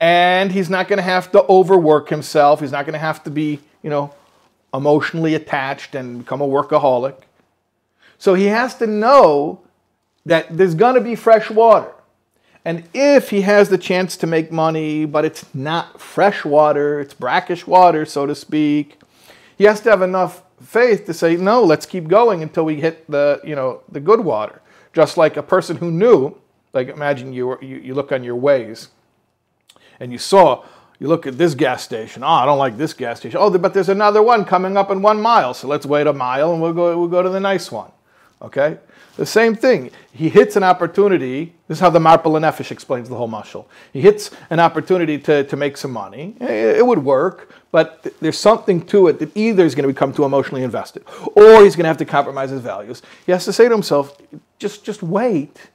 And 0.00 0.52
he's 0.52 0.70
not 0.70 0.88
going 0.88 0.98
to 0.98 1.02
have 1.02 1.30
to 1.32 1.42
overwork 1.44 2.08
himself. 2.08 2.60
He's 2.60 2.72
not 2.72 2.86
going 2.86 2.94
to 2.94 2.98
have 2.98 3.22
to 3.24 3.30
be, 3.30 3.60
you 3.82 3.90
know, 3.90 4.14
emotionally 4.72 5.34
attached 5.34 5.94
and 5.94 6.18
become 6.18 6.40
a 6.40 6.46
workaholic. 6.46 7.16
So 8.18 8.34
he 8.34 8.46
has 8.46 8.74
to 8.76 8.86
know 8.86 9.60
that 10.24 10.56
there's 10.56 10.74
going 10.74 10.94
to 10.94 11.00
be 11.00 11.14
fresh 11.14 11.50
water. 11.50 11.92
And 12.64 12.82
if 12.92 13.30
he 13.30 13.42
has 13.42 13.68
the 13.68 13.78
chance 13.78 14.16
to 14.16 14.26
make 14.26 14.50
money, 14.50 15.04
but 15.04 15.24
it's 15.24 15.44
not 15.54 16.00
fresh 16.00 16.44
water, 16.44 16.98
it's 17.00 17.14
brackish 17.14 17.66
water, 17.66 18.04
so 18.04 18.26
to 18.26 18.34
speak, 18.34 18.98
he 19.56 19.64
has 19.64 19.80
to 19.82 19.90
have 19.90 20.02
enough 20.02 20.42
faith 20.60 21.06
to 21.06 21.14
say, 21.14 21.36
no, 21.36 21.62
let's 21.62 21.86
keep 21.86 22.08
going 22.08 22.42
until 22.42 22.64
we 22.64 22.80
hit 22.80 23.10
the, 23.10 23.40
you 23.44 23.54
know, 23.54 23.82
the 23.90 24.00
good 24.00 24.20
water. 24.20 24.62
Just 24.92 25.16
like 25.16 25.36
a 25.36 25.42
person 25.42 25.76
who 25.76 25.90
knew, 25.90 26.36
like 26.72 26.88
imagine 26.88 27.32
you, 27.32 27.46
were, 27.46 27.62
you, 27.62 27.76
you 27.76 27.94
look 27.94 28.12
on 28.12 28.24
your 28.24 28.36
ways 28.36 28.88
and 30.00 30.12
you 30.12 30.18
saw, 30.18 30.64
you 30.98 31.08
look 31.08 31.26
at 31.26 31.36
this 31.36 31.54
gas 31.54 31.82
station. 31.82 32.22
Oh, 32.22 32.28
I 32.28 32.46
don't 32.46 32.58
like 32.58 32.78
this 32.78 32.94
gas 32.94 33.20
station. 33.20 33.38
Oh, 33.40 33.50
but 33.56 33.74
there's 33.74 33.90
another 33.90 34.22
one 34.22 34.44
coming 34.44 34.76
up 34.76 34.90
in 34.90 35.02
one 35.02 35.20
mile. 35.20 35.52
So 35.52 35.68
let's 35.68 35.84
wait 35.84 36.06
a 36.06 36.12
mile 36.12 36.52
and 36.52 36.62
we'll 36.62 36.72
go, 36.72 36.98
we'll 36.98 37.08
go 37.08 37.22
to 37.22 37.28
the 37.28 37.40
nice 37.40 37.70
one. 37.70 37.90
Okay? 38.40 38.78
The 39.16 39.24
same 39.24 39.56
thing. 39.56 39.90
He 40.12 40.28
hits 40.28 40.56
an 40.56 40.62
opportunity. 40.62 41.54
This 41.68 41.78
is 41.78 41.80
how 41.80 41.88
the 41.88 42.00
Marpe 42.00 42.24
Lanefesh 42.24 42.70
explains 42.70 43.08
the 43.08 43.16
whole 43.16 43.28
mashal. 43.28 43.64
He 43.92 44.02
hits 44.02 44.30
an 44.50 44.60
opportunity 44.60 45.18
to, 45.20 45.44
to 45.44 45.56
make 45.56 45.78
some 45.78 45.90
money. 45.90 46.36
It, 46.38 46.78
it 46.78 46.86
would 46.86 47.02
work, 47.02 47.54
but 47.72 48.02
th- 48.02 48.14
there's 48.20 48.38
something 48.38 48.84
to 48.86 49.08
it 49.08 49.18
that 49.20 49.34
either 49.34 49.62
he's 49.62 49.74
going 49.74 49.88
to 49.88 49.92
become 49.92 50.12
too 50.12 50.24
emotionally 50.24 50.62
invested 50.62 51.02
or 51.34 51.64
he's 51.64 51.76
going 51.76 51.84
to 51.84 51.88
have 51.88 51.96
to 51.96 52.04
compromise 52.04 52.50
his 52.50 52.60
values. 52.60 53.00
He 53.24 53.32
has 53.32 53.46
to 53.46 53.54
say 53.54 53.64
to 53.64 53.74
himself, 53.74 54.18
just, 54.58 54.84
just 54.84 55.02
wait, 55.02 55.70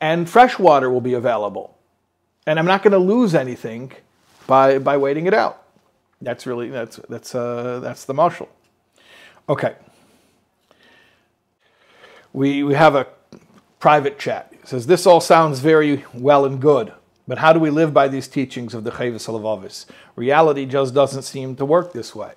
and 0.00 0.28
fresh 0.28 0.58
water 0.58 0.90
will 0.90 1.02
be 1.02 1.12
available. 1.12 1.76
And 2.46 2.58
I'm 2.58 2.66
not 2.66 2.82
going 2.82 2.92
to 2.92 2.98
lose 2.98 3.34
anything 3.34 3.92
by, 4.46 4.78
by 4.78 4.96
waiting 4.96 5.26
it 5.26 5.34
out. 5.34 5.62
That's 6.22 6.46
really, 6.46 6.70
that's, 6.70 6.96
that's, 7.08 7.34
uh, 7.34 7.80
that's 7.80 8.06
the 8.06 8.14
mashal. 8.14 8.48
Okay 9.48 9.74
we, 12.32 12.62
we 12.62 12.74
have 12.74 12.94
a 12.94 13.06
private 13.78 14.18
chat. 14.18 14.48
He 14.52 14.66
says, 14.66 14.86
This 14.86 15.06
all 15.06 15.20
sounds 15.20 15.60
very 15.60 16.04
well 16.14 16.44
and 16.44 16.60
good, 16.60 16.92
but 17.26 17.38
how 17.38 17.52
do 17.52 17.60
we 17.60 17.70
live 17.70 17.92
by 17.92 18.08
these 18.08 18.28
teachings 18.28 18.74
of 18.74 18.84
the 18.84 18.90
Chovos 18.90 19.26
HaLevavos? 19.26 19.86
Reality 20.16 20.66
just 20.66 20.94
doesn't 20.94 21.22
seem 21.22 21.56
to 21.56 21.64
work 21.64 21.92
this 21.92 22.14
way. 22.14 22.34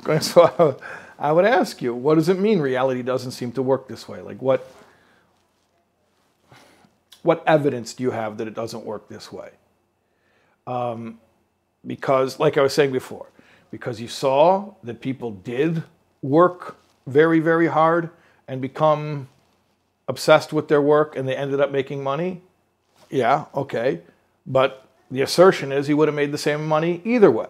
Okay, 0.00 0.18
So 0.20 0.78
I 1.18 1.32
would 1.32 1.44
ask 1.44 1.80
you, 1.80 1.94
what 1.94 2.16
does 2.16 2.28
it 2.28 2.38
mean 2.38 2.60
reality 2.60 3.02
doesn't 3.02 3.30
seem 3.30 3.52
to 3.52 3.62
work 3.62 3.88
this 3.88 4.08
way? 4.08 4.20
Like, 4.20 4.42
what, 4.42 4.68
what 7.22 7.42
evidence 7.46 7.94
do 7.94 8.02
you 8.02 8.10
have 8.10 8.38
that 8.38 8.48
it 8.48 8.54
doesn't 8.54 8.84
work 8.84 9.08
this 9.08 9.30
way? 9.30 9.50
Um, 10.66 11.20
because, 11.86 12.38
like 12.38 12.58
I 12.58 12.62
was 12.62 12.72
saying 12.72 12.92
before, 12.92 13.26
because 13.70 14.00
you 14.00 14.08
saw 14.08 14.74
that 14.82 15.00
people 15.00 15.30
did 15.30 15.82
work 16.22 16.76
very, 17.06 17.40
very 17.40 17.66
hard 17.66 18.10
and 18.48 18.60
become 18.60 19.28
obsessed 20.08 20.52
with 20.52 20.68
their 20.68 20.82
work 20.82 21.16
and 21.16 21.26
they 21.28 21.36
ended 21.36 21.60
up 21.60 21.70
making 21.70 22.02
money? 22.02 22.42
Yeah, 23.10 23.46
okay. 23.54 24.00
But 24.46 24.86
the 25.10 25.22
assertion 25.22 25.72
is 25.72 25.86
he 25.86 25.94
would 25.94 26.08
have 26.08 26.14
made 26.14 26.32
the 26.32 26.38
same 26.38 26.66
money 26.66 27.00
either 27.04 27.30
way. 27.30 27.48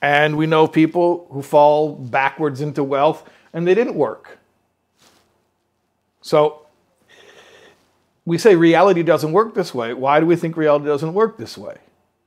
And 0.00 0.36
we 0.36 0.46
know 0.46 0.68
people 0.68 1.26
who 1.30 1.42
fall 1.42 1.94
backwards 1.94 2.60
into 2.60 2.84
wealth 2.84 3.28
and 3.52 3.66
they 3.66 3.74
didn't 3.74 3.94
work. 3.94 4.38
So 6.20 6.66
we 8.24 8.38
say 8.38 8.56
reality 8.56 9.02
doesn't 9.02 9.32
work 9.32 9.54
this 9.54 9.74
way. 9.74 9.94
Why 9.94 10.20
do 10.20 10.26
we 10.26 10.36
think 10.36 10.56
reality 10.56 10.86
doesn't 10.86 11.14
work 11.14 11.38
this 11.38 11.56
way? 11.56 11.78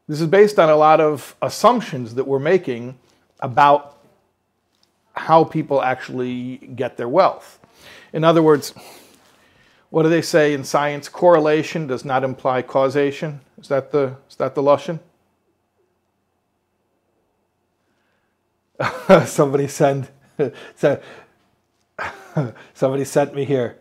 This 0.08 0.22
is 0.22 0.28
based 0.28 0.58
on 0.58 0.70
a 0.70 0.76
lot 0.76 1.00
of 1.00 1.36
assumptions 1.42 2.16
that 2.16 2.26
we're 2.26 2.40
making 2.40 2.98
about 3.42 3.99
how 5.14 5.44
people 5.44 5.82
actually 5.82 6.58
get 6.76 6.98
their 6.98 7.10
wealth. 7.10 7.60
In 8.14 8.24
other 8.24 8.42
words, 8.42 8.74
what 9.90 10.04
do 10.04 10.10
they 10.10 10.22
say 10.22 10.54
in 10.54 10.64
science? 10.64 11.10
Correlation 11.10 11.88
does 11.88 12.06
not 12.06 12.24
imply 12.24 12.62
causation. 12.62 13.42
Is 13.60 13.68
that 13.70 13.92
the 13.92 14.16
is 14.30 14.36
that 14.36 14.56
the 14.56 14.62
lashon? 14.62 15.00
somebody 19.26 19.68
send 19.68 20.10
somebody 22.74 23.06
sent 23.06 23.36
me 23.36 23.46
here. 23.46 23.78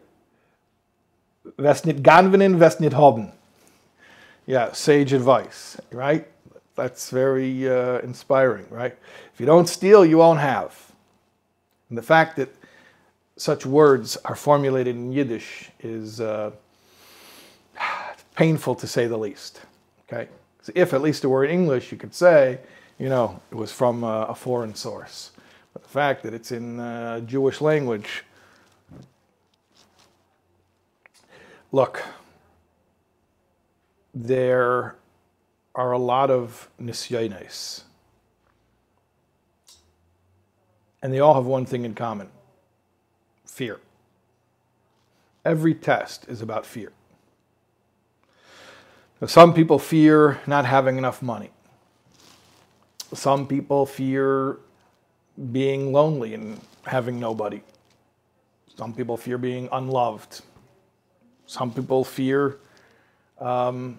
Vesnit 1.58 2.02
ganvinen, 2.02 2.56
vesnit 2.56 2.92
hoben. 2.92 3.32
Yeah, 4.46 4.72
sage 4.72 5.12
advice, 5.12 5.80
right? 5.92 6.26
That's 6.74 7.10
very 7.10 7.68
uh, 7.68 7.98
inspiring, 8.00 8.66
right? 8.70 8.96
If 9.34 9.40
you 9.40 9.46
don't 9.46 9.68
steal, 9.68 10.04
you 10.04 10.18
won't 10.18 10.40
have. 10.40 10.88
And 11.88 11.96
the 11.96 12.03
fact 12.03 12.37
that 12.37 12.55
such 13.37 13.64
words 13.64 14.16
are 14.24 14.35
formulated 14.35 14.94
in 14.96 15.12
Yiddish 15.12 15.70
is 15.81 16.20
uh, 16.20 16.51
painful 18.35 18.74
to 18.77 18.87
say 18.87 19.07
the 19.07 19.16
least. 19.16 19.61
Okay, 20.09 20.29
so 20.62 20.72
if 20.74 20.92
at 20.92 21.03
least 21.03 21.24
it 21.24 21.29
were 21.29 21.44
in 21.44 21.51
English, 21.51 21.92
you 21.92 21.98
could 21.98 22.14
say, 22.14 22.59
you 22.98 23.09
know, 23.09 23.40
it 23.51 23.55
was 23.55 23.72
from 23.72 24.05
a, 24.05 24.27
a 24.29 24.35
foreign 24.35 24.74
source. 24.74 25.31
But 25.72 25.83
the 25.83 25.88
fact 25.88 26.22
that 26.24 26.35
it's 26.35 26.51
in 26.51 26.81
uh, 26.81 27.20
Jewish 27.20 27.61
language, 27.61 28.24
look, 31.70 32.03
there 34.14 34.96
are 35.74 35.92
a 35.92 35.98
lot 35.98 36.31
of 36.31 36.68
nisyones 36.81 37.85
And 41.02 41.12
they 41.12 41.20
all 41.20 41.34
have 41.34 41.46
one 41.46 41.64
thing 41.64 41.84
in 41.84 41.94
common 41.94 42.28
fear. 43.44 43.80
Every 45.44 45.74
test 45.74 46.26
is 46.28 46.42
about 46.42 46.66
fear. 46.66 46.92
Some 49.26 49.52
people 49.52 49.78
fear 49.78 50.40
not 50.46 50.64
having 50.64 50.96
enough 50.96 51.22
money. 51.22 51.50
Some 53.14 53.46
people 53.46 53.87
fear 53.87 54.58
being 55.50 55.92
lonely 55.92 56.34
and 56.34 56.61
having 56.84 57.18
nobody. 57.18 57.62
Some 58.76 58.92
people 58.92 59.16
fear 59.16 59.38
being 59.38 59.68
unloved. 59.72 60.42
Some 61.46 61.72
people 61.72 62.04
fear 62.04 62.58
um, 63.40 63.98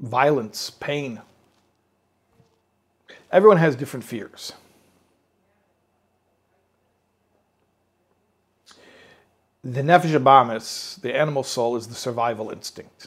violence, 0.00 0.70
pain. 0.70 1.22
Everyone 3.32 3.56
has 3.56 3.74
different 3.74 4.04
fears. 4.04 4.52
The 9.64 9.80
nefesh 9.80 10.14
abamis, 10.14 11.00
the 11.00 11.16
animal 11.16 11.42
soul, 11.42 11.76
is 11.76 11.86
the 11.86 11.94
survival 11.94 12.50
instinct. 12.50 13.06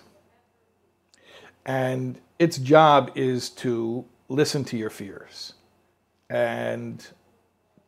And 1.65 2.19
its 2.39 2.57
job 2.57 3.11
is 3.15 3.49
to 3.49 4.05
listen 4.29 4.63
to 4.65 4.77
your 4.77 4.89
fears 4.89 5.53
and 6.29 7.05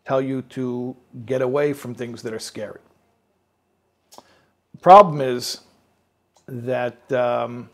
tell 0.06 0.22
you 0.22 0.44
to 0.44 0.96
get 1.26 1.42
away 1.42 1.74
from 1.74 1.96
things 1.96 2.22
that 2.22 2.34
are 2.34 2.40
scary. 2.40 2.80
The 4.12 4.82
problem 4.82 5.22
is 5.22 5.62
that 6.48 7.12
um, 7.12 7.70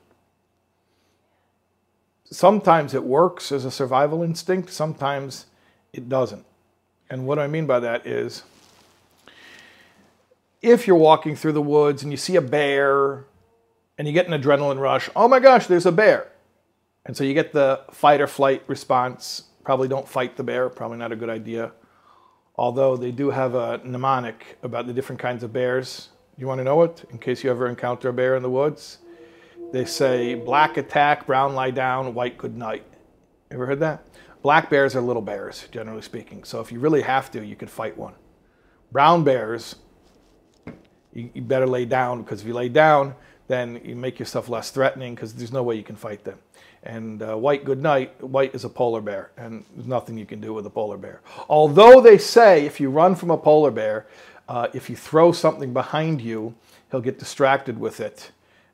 sometimes 2.33 2.93
it 2.93 3.03
works 3.03 3.51
as 3.51 3.65
a 3.65 3.71
survival 3.71 4.23
instinct, 4.23 4.71
sometimes 4.71 5.45
it 5.93 6.09
doesn't. 6.09 6.45
And 7.09 7.27
what 7.27 7.37
I 7.37 7.47
mean 7.47 7.67
by 7.67 7.79
that 7.79 8.07
is 8.07 8.43
if 10.61 10.87
you're 10.87 10.95
walking 10.95 11.35
through 11.35 11.51
the 11.51 11.61
woods 11.61 12.03
and 12.03 12.11
you 12.11 12.17
see 12.17 12.35
a 12.35 12.41
bear 12.41 13.25
and 13.97 14.07
you 14.07 14.13
get 14.13 14.27
an 14.27 14.41
adrenaline 14.41 14.79
rush, 14.79 15.09
oh 15.15 15.27
my 15.27 15.39
gosh, 15.39 15.67
there's 15.67 15.85
a 15.85 15.91
bear. 15.91 16.31
And 17.05 17.15
so 17.15 17.23
you 17.23 17.33
get 17.33 17.51
the 17.51 17.81
fight 17.91 18.21
or 18.21 18.27
flight 18.27 18.63
response. 18.67 19.43
Probably 19.63 19.87
don't 19.87 20.07
fight 20.07 20.35
the 20.37 20.43
bear, 20.43 20.69
probably 20.69 20.97
not 20.97 21.11
a 21.11 21.15
good 21.15 21.29
idea. 21.29 21.71
Although 22.55 22.97
they 22.97 23.11
do 23.11 23.29
have 23.29 23.55
a 23.55 23.81
mnemonic 23.83 24.57
about 24.63 24.87
the 24.87 24.93
different 24.93 25.19
kinds 25.19 25.43
of 25.43 25.51
bears. 25.51 26.09
You 26.37 26.47
want 26.47 26.59
to 26.59 26.63
know 26.63 26.81
it 26.83 27.03
in 27.11 27.19
case 27.19 27.43
you 27.43 27.51
ever 27.51 27.67
encounter 27.67 28.09
a 28.09 28.13
bear 28.13 28.35
in 28.35 28.41
the 28.41 28.49
woods? 28.49 28.99
They 29.73 29.85
say 29.85 30.35
black 30.35 30.77
attack, 30.77 31.25
brown 31.25 31.55
lie 31.55 31.71
down, 31.71 32.13
white 32.13 32.37
good 32.37 32.55
night. 32.55 32.85
Ever 33.49 33.65
heard 33.65 33.79
that? 33.79 34.05
Black 34.43 34.69
bears 34.69 34.95
are 34.95 35.01
little 35.01 35.23
bears, 35.23 35.67
generally 35.71 36.03
speaking. 36.03 36.43
So 36.43 36.61
if 36.61 36.71
you 36.71 36.79
really 36.79 37.01
have 37.01 37.31
to, 37.31 37.43
you 37.43 37.55
could 37.55 37.71
fight 37.71 37.97
one. 37.97 38.13
Brown 38.91 39.23
bears, 39.23 39.77
you, 41.11 41.31
you 41.33 41.41
better 41.41 41.65
lay 41.65 41.85
down 41.85 42.21
because 42.21 42.41
if 42.41 42.47
you 42.47 42.53
lay 42.53 42.69
down, 42.69 43.15
then 43.47 43.81
you 43.83 43.95
make 43.95 44.19
yourself 44.19 44.47
less 44.47 44.69
threatening 44.69 45.15
because 45.15 45.33
there's 45.33 45.51
no 45.51 45.63
way 45.63 45.75
you 45.75 45.83
can 45.83 45.95
fight 45.95 46.23
them. 46.23 46.37
And 46.83 47.23
uh, 47.23 47.35
white 47.35 47.65
good 47.65 47.81
night, 47.81 48.23
white 48.23 48.53
is 48.53 48.65
a 48.65 48.69
polar 48.69 49.01
bear, 49.01 49.31
and 49.37 49.65
there's 49.73 49.87
nothing 49.87 50.19
you 50.19 50.27
can 50.27 50.39
do 50.39 50.53
with 50.53 50.67
a 50.67 50.69
polar 50.69 50.99
bear. 50.99 51.21
Although 51.49 51.99
they 51.99 52.19
say 52.19 52.67
if 52.67 52.79
you 52.79 52.91
run 52.91 53.15
from 53.15 53.31
a 53.31 53.37
polar 53.39 53.71
bear, 53.71 54.05
uh, 54.47 54.67
if 54.75 54.87
you 54.87 54.95
throw 54.95 55.31
something 55.31 55.73
behind 55.73 56.21
you, 56.21 56.53
he'll 56.91 57.01
get 57.01 57.17
distracted 57.17 57.79
with 57.79 57.99
it. 57.99 58.29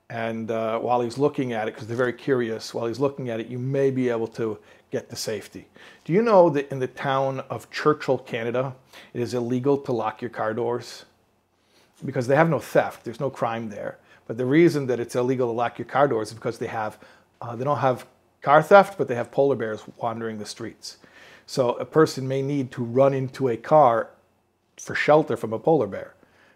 And 0.09 0.49
uh, 0.49 0.79
while 0.79 1.01
he's 1.01 1.17
looking 1.17 1.53
at 1.53 1.67
it, 1.67 1.75
because 1.75 1.87
they're 1.87 1.95
very 1.95 2.13
curious, 2.13 2.73
while 2.73 2.87
he's 2.87 2.99
looking 2.99 3.29
at 3.29 3.39
it, 3.39 3.47
you 3.47 3.59
may 3.59 3.91
be 3.91 4.09
able 4.09 4.27
to 4.27 4.57
get 4.91 5.09
to 5.09 5.15
safety. 5.15 5.67
Do 6.03 6.13
you 6.13 6.23
know 6.23 6.49
that 6.49 6.71
in 6.71 6.79
the 6.79 6.87
town 6.87 7.41
of 7.49 7.69
Churchill, 7.69 8.17
Canada, 8.17 8.75
it 9.13 9.21
is 9.21 9.35
illegal 9.35 9.77
to 9.77 9.91
lock 9.91 10.21
your 10.21 10.31
car 10.31 10.53
doors? 10.53 11.05
Because 12.03 12.25
they 12.25 12.35
have 12.35 12.49
no 12.49 12.59
theft, 12.59 13.03
there's 13.03 13.19
no 13.19 13.29
crime 13.29 13.69
there. 13.69 13.99
But 14.25 14.37
the 14.37 14.45
reason 14.45 14.87
that 14.87 14.99
it's 14.99 15.15
illegal 15.15 15.47
to 15.47 15.53
lock 15.53 15.77
your 15.77 15.87
car 15.87 16.07
doors 16.07 16.29
is 16.29 16.33
because 16.33 16.57
they 16.57 16.67
have 16.67 16.97
uh, 17.41 17.55
they 17.55 17.63
don't 17.63 17.77
have 17.77 18.05
car 18.41 18.61
theft, 18.61 18.97
but 18.97 19.07
they 19.07 19.15
have 19.15 19.31
polar 19.31 19.55
bears 19.55 19.83
wandering 19.97 20.37
the 20.37 20.45
streets. 20.45 20.97
So 21.45 21.73
a 21.73 21.85
person 21.85 22.27
may 22.27 22.41
need 22.41 22.71
to 22.73 22.83
run 22.83 23.13
into 23.13 23.47
a 23.47 23.57
car 23.57 24.09
for 24.77 24.93
shelter 24.93 25.35
from 25.35 25.53
a 25.53 25.59
polar 25.59 25.87
bear. 25.87 26.13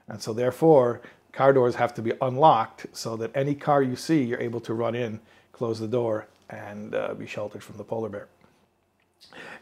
And 0.07 0.21
so 0.21 0.33
therefore, 0.33 1.01
car 1.33 1.51
doors 1.51 1.75
have 1.75 1.93
to 1.95 2.01
be 2.01 2.13
unlocked 2.21 2.85
so 2.93 3.17
that 3.17 3.35
any 3.35 3.55
car 3.55 3.81
you 3.83 3.95
see, 3.95 4.23
you're 4.23 4.39
able 4.39 4.61
to 4.61 4.73
run 4.73 4.95
in, 4.95 5.19
close 5.51 5.79
the 5.79 5.87
door, 5.87 6.27
and 6.49 6.95
uh, 6.95 7.13
be 7.13 7.27
sheltered 7.27 7.63
from 7.63 7.77
the 7.77 7.83
polar 7.83 8.09
bear. 8.09 8.27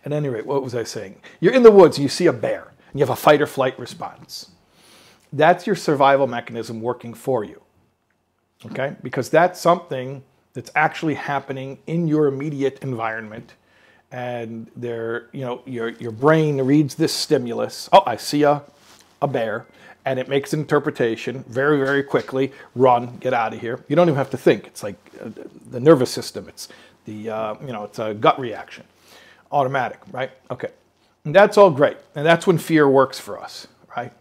At 0.05 0.11
any 0.11 0.29
rate, 0.29 0.45
what 0.45 0.63
was 0.63 0.75
I 0.75 0.83
saying? 0.83 1.21
You're 1.39 1.53
in 1.53 1.63
the 1.63 1.71
woods 1.71 1.97
you 1.97 2.09
see 2.09 2.27
a 2.27 2.33
bear, 2.33 2.73
and 2.91 2.99
you 2.99 3.05
have 3.05 3.09
a 3.09 3.15
fight 3.15 3.41
or 3.41 3.47
flight 3.47 3.79
response. 3.79 4.51
That's 5.33 5.65
your 5.65 5.75
survival 5.75 6.27
mechanism 6.27 6.81
working 6.81 7.13
for 7.13 7.43
you. 7.43 7.61
Okay? 8.65 8.95
Because 9.01 9.29
that's 9.29 9.59
something 9.59 10.23
that's 10.53 10.71
actually 10.75 11.13
happening 11.13 11.79
in 11.87 12.07
your 12.07 12.27
immediate 12.27 12.79
environment 12.81 13.53
and 14.11 14.69
there 14.75 15.27
you 15.31 15.41
know 15.41 15.61
your 15.65 15.89
your 15.89 16.11
brain 16.11 16.61
reads 16.61 16.95
this 16.95 17.13
stimulus 17.13 17.87
oh 17.93 18.03
i 18.05 18.15
see 18.17 18.43
a, 18.43 18.61
a 19.21 19.27
bear 19.27 19.65
and 20.05 20.19
it 20.19 20.27
makes 20.27 20.53
interpretation 20.53 21.43
very 21.47 21.77
very 21.77 22.03
quickly. 22.03 22.51
Run 22.75 23.17
get 23.17 23.33
out 23.33 23.53
of 23.53 23.61
here. 23.61 23.83
You 23.87 23.95
don't 23.95 24.07
even 24.07 24.17
have 24.17 24.31
to 24.31 24.37
think. 24.37 24.67
It's 24.67 24.83
like 24.83 24.97
uh, 25.23 25.29
the 25.69 25.79
nervous 25.79 26.11
system. 26.11 26.47
It's 26.47 26.67
the 27.05 27.29
uh, 27.29 27.55
you 27.61 27.73
know 27.73 27.83
it's 27.85 27.99
a 27.99 28.13
gut 28.13 28.39
reaction. 28.39 28.85
Automatic 29.51 29.99
right? 30.11 30.31
Okay. 30.49 30.69
And 31.25 31.35
that's 31.35 31.57
all 31.57 31.69
great. 31.69 31.97
And 32.15 32.25
that's 32.25 32.47
when 32.47 32.57
fear 32.57 32.89
works 32.89 33.19
for 33.19 33.39
us 33.39 33.67
right? 33.95 34.13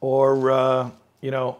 Or 0.00 0.50
uh, 0.50 0.90
you 1.20 1.30
know 1.30 1.58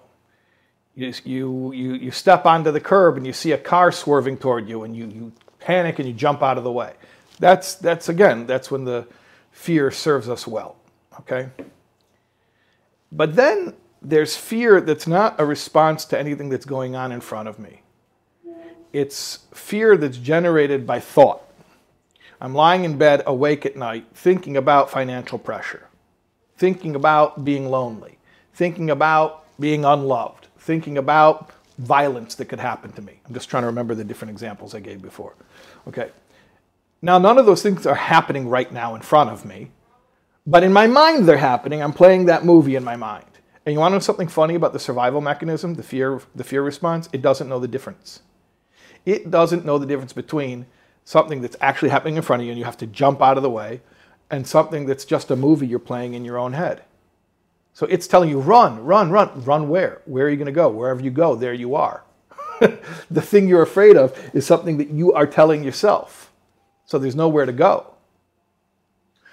you, 0.95 1.13
you, 1.25 1.73
you, 1.73 1.95
you 1.95 2.11
step 2.11 2.45
onto 2.45 2.71
the 2.71 2.81
curb 2.81 3.17
and 3.17 3.27
you 3.27 3.33
see 3.33 3.53
a 3.53 3.59
car 3.59 3.93
swerving 3.93 4.37
toward 4.37 4.69
you 4.69 4.83
and 4.83 4.95
you, 4.95 5.07
you 5.07 5.33
panic 5.59 5.99
and 5.99 6.09
you 6.09 6.15
jump 6.15 6.43
out 6.43 6.59
of 6.59 6.65
the 6.65 6.73
way. 6.73 6.93
That's, 7.39 7.75
that's 7.77 8.09
again, 8.09 8.47
that's 8.47 8.71
when 8.71 8.85
the 8.85 9.07
fear 9.53 9.91
serves 9.91 10.29
us 10.29 10.47
well, 10.47 10.77
okay? 11.21 11.49
But 13.13 13.37
then 13.37 13.75
there's 14.01 14.37
fear 14.37 14.81
that's 14.81 15.07
not 15.07 15.39
a 15.39 15.45
response 15.45 16.05
to 16.07 16.19
anything 16.19 16.49
that's 16.49 16.65
going 16.65 16.97
on 16.97 17.13
in 17.13 17.21
front 17.21 17.49
of 17.49 17.59
me. 17.59 17.83
It's 18.93 19.41
fear 19.55 19.97
that's 19.97 20.17
generated 20.17 20.87
by 20.87 20.99
thought. 21.01 21.43
I'm 22.41 22.55
lying 22.55 22.85
in 22.85 22.99
bed 22.99 23.23
awake 23.27 23.65
at 23.65 23.77
night 23.77 24.07
thinking 24.15 24.57
about 24.57 24.91
financial 24.91 25.39
pressure, 25.39 25.87
thinking 26.57 26.97
about 26.97 27.45
being 27.45 27.71
lonely, 27.71 28.19
thinking 28.53 28.91
about 28.91 29.45
being 29.61 29.85
unloved, 29.85 30.49
thinking 30.59 30.99
about 30.99 31.53
violence 31.79 32.35
that 32.35 32.47
could 32.47 32.61
happen 32.61 32.93
to 32.93 33.03
me. 33.03 33.21
I'm 33.27 33.35
just 33.35 33.49
trying 33.49 33.63
to 33.63 33.69
remember 33.69 33.95
the 33.95 34.05
different 34.05 34.31
examples 34.31 34.75
I 34.75 34.81
gave 34.81 35.01
before. 35.01 35.35
Okay. 35.89 36.11
Now, 37.01 37.19
none 37.19 37.39
of 37.39 37.47
those 37.47 37.63
things 37.63 37.87
are 37.87 37.95
happening 37.95 38.49
right 38.49 38.71
now 38.73 38.95
in 38.95 39.03
front 39.03 39.31
of 39.31 39.45
me, 39.45 39.71
but 40.47 40.63
in 40.63 40.73
my 40.73 40.87
mind 40.87 41.27
they're 41.27 41.37
happening. 41.37 41.83
I'm 41.83 41.93
playing 41.93 42.27
that 42.27 42.45
movie 42.45 42.77
in 42.77 42.85
my 42.85 42.97
mind. 42.97 43.27
And 43.65 43.73
you 43.73 43.79
want 43.79 43.93
to 43.93 43.97
know 43.97 44.01
something 44.01 44.29
funny 44.29 44.55
about 44.57 44.73
the 44.73 44.79
survival 44.79 45.21
mechanism, 45.21 45.75
the 45.75 45.83
fear, 45.83 46.21
the 46.35 46.45
fear 46.45 46.63
response? 46.63 47.09
It 47.13 47.23
doesn't 47.23 47.49
know 47.49 47.61
the 47.61 47.69
difference. 47.69 48.21
It 49.07 49.31
doesn't 49.31 49.65
know 49.65 49.79
the 49.79 49.87
difference 49.87 50.13
between 50.13 50.67
something 51.05 51.43
that's 51.43 51.57
actually 51.61 51.91
happening 51.91 52.17
in 52.17 52.23
front 52.23 52.43
of 52.43 52.47
you 52.47 52.53
and 52.53 52.59
you 52.59 52.65
have 52.65 52.77
to 52.79 52.87
jump 52.87 53.23
out 53.23 53.37
of 53.37 53.43
the 53.43 53.51
way 53.51 53.81
and 54.31 54.47
something 54.47 54.87
that's 54.87 55.05
just 55.05 55.31
a 55.31 55.37
movie 55.37 55.67
you're 55.67 55.79
playing 55.79 56.15
in 56.15 56.25
your 56.25 56.39
own 56.39 56.55
head. 56.55 56.83
So 57.75 57.87
it's 57.87 58.07
telling 58.07 58.29
you, 58.29 58.41
run, 58.41 58.85
run, 58.85 59.11
run. 59.11 59.45
Run 59.45 59.69
where? 59.69 60.03
Where 60.05 60.27
are 60.27 60.31
you 60.31 60.37
going 60.37 60.47
to 60.47 60.53
go? 60.53 60.69
Wherever 60.69 61.03
you 61.03 61.11
go, 61.11 61.35
there 61.35 61.55
you 61.55 61.75
are. 61.75 62.05
the 63.11 63.23
thing 63.23 63.49
you're 63.49 63.63
afraid 63.63 63.97
of 63.97 64.19
is 64.35 64.47
something 64.47 64.77
that 64.79 64.91
you 64.91 65.13
are 65.13 65.27
telling 65.27 65.65
yourself. 65.65 66.33
So 66.85 66.99
there's 66.99 67.17
nowhere 67.17 67.47
to 67.47 67.53
go. 67.53 67.87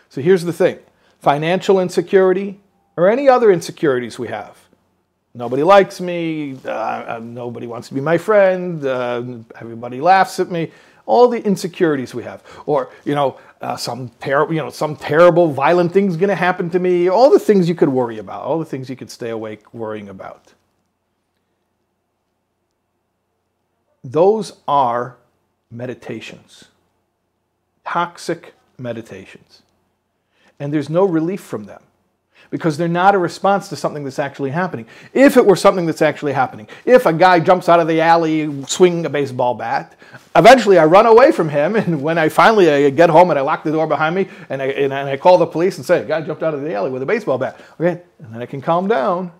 So 0.09 0.21
here's 0.21 0.43
the 0.43 0.53
thing 0.53 0.79
financial 1.19 1.79
insecurity 1.79 2.59
or 2.97 3.09
any 3.09 3.29
other 3.29 3.51
insecurities 3.51 4.17
we 4.17 4.27
have. 4.27 4.57
Nobody 5.33 5.63
likes 5.63 6.01
me. 6.01 6.57
Uh, 6.65 6.69
uh 6.69 7.19
nobody 7.21 7.67
wants 7.67 7.87
to 7.89 7.93
be 7.93 8.01
my 8.01 8.17
friend. 8.17 8.83
Uh, 8.83 9.23
everybody 9.55 10.01
laughs 10.01 10.39
at 10.39 10.49
me 10.49 10.71
all 11.09 11.27
the 11.27 11.43
insecurities 11.43 12.13
we 12.13 12.21
have, 12.21 12.43
or 12.67 12.91
you 13.03 13.15
know, 13.15 13.39
uh, 13.61 13.75
some 13.75 14.09
terrible, 14.19 14.53
you 14.53 14.61
know, 14.61 14.69
some 14.69 14.95
terrible, 14.95 15.51
violent 15.51 15.91
thing's 15.91 16.15
going 16.15 16.29
to 16.29 16.35
happen 16.35 16.69
to 16.69 16.77
me. 16.77 17.09
All 17.09 17.31
the 17.31 17.39
things 17.39 17.67
you 17.67 17.73
could 17.73 17.89
worry 17.89 18.19
about, 18.19 18.43
all 18.43 18.59
the 18.59 18.65
things 18.65 18.91
you 18.91 18.95
could 18.95 19.09
stay 19.09 19.31
awake 19.31 19.73
worrying 19.73 20.07
about. 20.07 20.53
Those 24.03 24.53
are 24.67 25.17
meditations, 25.71 26.65
toxic 27.83 28.53
meditations, 28.77 29.63
and 30.59 30.73
there's 30.73 30.89
no 30.89 31.05
relief 31.05 31.41
from 31.41 31.65
them 31.65 31.81
because 32.51 32.77
they're 32.77 32.87
not 32.87 33.15
a 33.15 33.17
response 33.17 33.69
to 33.69 33.75
something 33.75 34.03
that's 34.03 34.19
actually 34.19 34.49
happening. 34.49 34.85
If 35.13 35.37
it 35.37 35.45
were 35.45 35.55
something 35.55 35.85
that's 35.85 36.01
actually 36.01 36.33
happening, 36.33 36.67
if 36.85 37.05
a 37.05 37.13
guy 37.13 37.39
jumps 37.39 37.69
out 37.69 37.79
of 37.79 37.87
the 37.87 38.01
alley 38.01 38.65
swinging 38.65 39.05
a 39.05 39.09
baseball 39.09 39.53
bat, 39.53 39.95
eventually 40.35 40.77
I 40.77 40.85
run 40.85 41.05
away 41.05 41.31
from 41.31 41.49
him, 41.49 41.75
and 41.75 42.01
when 42.01 42.17
I 42.17 42.29
finally 42.29 42.69
I 42.69 42.89
get 42.89 43.09
home 43.09 43.29
and 43.29 43.37
I 43.37 43.41
lock 43.41 43.63
the 43.63 43.71
door 43.71 43.87
behind 43.87 44.15
me 44.15 44.27
and 44.49 44.61
I, 44.61 44.65
and 44.67 44.93
I 44.93 45.17
call 45.17 45.37
the 45.37 45.47
police 45.47 45.77
and 45.77 45.85
say, 45.85 46.01
a 46.01 46.05
guy 46.05 46.21
jumped 46.21 46.43
out 46.43 46.53
of 46.53 46.61
the 46.61 46.73
alley 46.73 46.89
with 46.91 47.01
a 47.01 47.05
baseball 47.05 47.37
bat, 47.37 47.59
okay, 47.79 48.01
and 48.19 48.33
then 48.33 48.41
I 48.41 48.45
can 48.45 48.61
calm 48.61 48.87
down, 48.87 49.31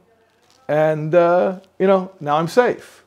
and 0.67 1.13
uh, 1.15 1.60
you 1.79 1.88
know, 1.88 2.12
now 2.19 2.38
I'm 2.38 2.47
safe. 2.47 3.03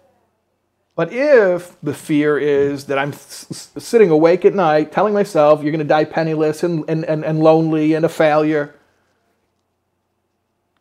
But 0.95 1.13
if 1.13 1.81
the 1.83 1.95
fear 1.95 2.39
is 2.39 2.85
that 2.87 2.99
I'm 2.99 3.13
sitting 3.13 4.11
awake 4.11 4.45
at 4.45 4.55
night 4.55 4.93
telling 4.93 5.15
myself 5.15 5.63
you're 5.63 5.73
going 5.73 5.79
to 5.79 5.85
die 5.85 6.05
penniless 6.05 6.63
and, 6.63 6.85
and, 6.87 7.05
and, 7.05 7.25
and 7.25 7.41
lonely 7.41 7.95
and 7.95 8.05
a 8.05 8.11
failure, 8.11 8.75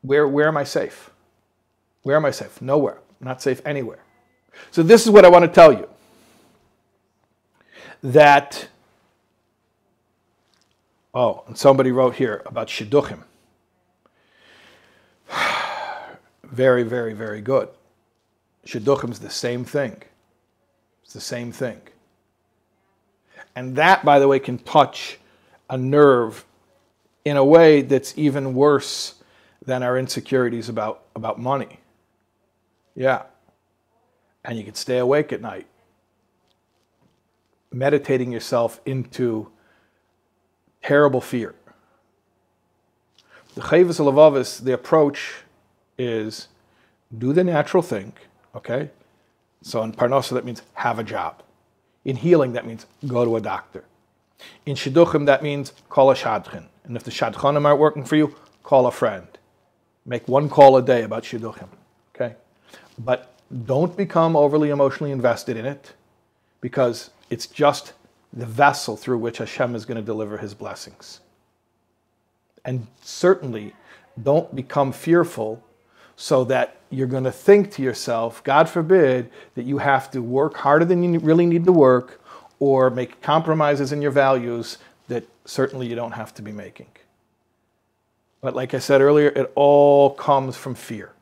where, 0.01 0.27
where 0.27 0.47
am 0.47 0.57
I 0.57 0.65
safe? 0.65 1.11
Where 2.03 2.17
am 2.17 2.25
I 2.25 2.31
safe? 2.31 2.61
Nowhere. 2.61 2.99
I'm 3.21 3.27
not 3.27 3.41
safe 3.41 3.61
anywhere. 3.65 3.99
So, 4.71 4.83
this 4.83 5.05
is 5.05 5.11
what 5.11 5.23
I 5.23 5.29
want 5.29 5.45
to 5.45 5.51
tell 5.51 5.71
you 5.71 5.87
that, 8.03 8.67
oh, 11.13 11.43
and 11.47 11.57
somebody 11.57 11.91
wrote 11.91 12.15
here 12.15 12.41
about 12.45 12.67
shidduchim. 12.67 13.23
very, 16.43 16.83
very, 16.83 17.13
very 17.13 17.41
good. 17.41 17.69
Shidduchim 18.65 19.11
is 19.11 19.19
the 19.19 19.29
same 19.29 19.65
thing. 19.65 20.01
It's 21.03 21.13
the 21.13 21.21
same 21.21 21.51
thing. 21.51 21.81
And 23.55 23.75
that, 23.75 24.05
by 24.05 24.19
the 24.19 24.27
way, 24.27 24.39
can 24.39 24.59
touch 24.59 25.19
a 25.69 25.77
nerve 25.77 26.45
in 27.25 27.37
a 27.37 27.45
way 27.45 27.81
that's 27.81 28.17
even 28.17 28.53
worse 28.53 29.15
than 29.65 29.83
our 29.83 29.97
insecurities 29.97 30.69
about, 30.69 31.03
about 31.15 31.39
money. 31.39 31.79
Yeah. 32.95 33.23
And 34.43 34.57
you 34.57 34.63
can 34.63 34.73
stay 34.73 34.97
awake 34.97 35.31
at 35.31 35.41
night, 35.41 35.67
meditating 37.71 38.31
yourself 38.31 38.81
into 38.85 39.51
terrible 40.81 41.21
fear. 41.21 41.53
The 43.55 43.61
Chovos 43.61 43.99
HaLevavos, 43.99 44.63
the 44.63 44.73
approach 44.73 45.33
is 45.97 46.47
do 47.15 47.33
the 47.33 47.43
natural 47.43 47.83
thing, 47.83 48.13
okay? 48.55 48.89
So 49.61 49.81
in 49.83 49.91
parnasa, 49.93 50.31
that 50.31 50.45
means 50.45 50.61
have 50.73 50.99
a 50.99 51.03
job. 51.03 51.43
In 52.03 52.15
healing, 52.15 52.53
that 52.53 52.65
means 52.65 52.85
go 53.07 53.25
to 53.25 53.35
a 53.35 53.41
doctor. 53.41 53.83
In 54.65 54.75
shidduchim, 54.75 55.25
that 55.27 55.43
means 55.43 55.73
call 55.89 56.09
a 56.09 56.15
shadchan. 56.15 56.65
And 56.83 56.95
if 56.95 57.03
the 57.03 57.11
shadchanim 57.11 57.65
aren't 57.65 57.79
working 57.79 58.03
for 58.03 58.15
you, 58.15 58.35
call 58.63 58.87
a 58.87 58.91
friend. 58.91 59.27
Make 60.05 60.27
one 60.27 60.49
call 60.49 60.77
a 60.77 60.81
day 60.81 61.03
about 61.03 61.23
shidduchim, 61.23 61.67
okay? 62.15 62.35
But 62.97 63.33
don't 63.65 63.95
become 63.95 64.35
overly 64.35 64.69
emotionally 64.69 65.11
invested 65.11 65.57
in 65.57 65.65
it 65.65 65.93
because 66.59 67.11
it's 67.29 67.45
just 67.45 67.93
the 68.33 68.45
vessel 68.45 68.97
through 68.97 69.19
which 69.19 69.37
Hashem 69.37 69.75
is 69.75 69.85
going 69.85 69.97
to 69.97 70.03
deliver 70.03 70.37
his 70.37 70.53
blessings. 70.53 71.19
And 72.65 72.87
certainly 73.01 73.73
don't 74.21 74.55
become 74.55 74.91
fearful 74.91 75.63
so 76.15 76.43
that 76.45 76.77
you're 76.91 77.07
going 77.07 77.23
to 77.23 77.31
think 77.31 77.71
to 77.71 77.81
yourself, 77.81 78.43
God 78.43 78.69
forbid, 78.69 79.31
that 79.55 79.65
you 79.65 79.77
have 79.77 80.11
to 80.11 80.21
work 80.21 80.57
harder 80.57 80.85
than 80.85 81.03
you 81.03 81.19
really 81.19 81.45
need 81.45 81.65
to 81.65 81.71
work 81.71 82.21
or 82.59 82.89
make 82.89 83.21
compromises 83.21 83.91
in 83.91 84.01
your 84.01 84.11
values 84.11 84.77
that 85.07 85.27
certainly 85.45 85.87
you 85.87 85.95
don't 85.95 86.11
have 86.11 86.33
to 86.35 86.41
be 86.41 86.51
making. 86.51 86.87
But 88.41 88.55
like 88.55 88.73
I 88.73 88.79
said 88.79 89.01
earlier, 89.01 89.29
it 89.29 89.51
all 89.55 90.11
comes 90.11 90.57
from 90.57 90.75
fear. 90.75 91.13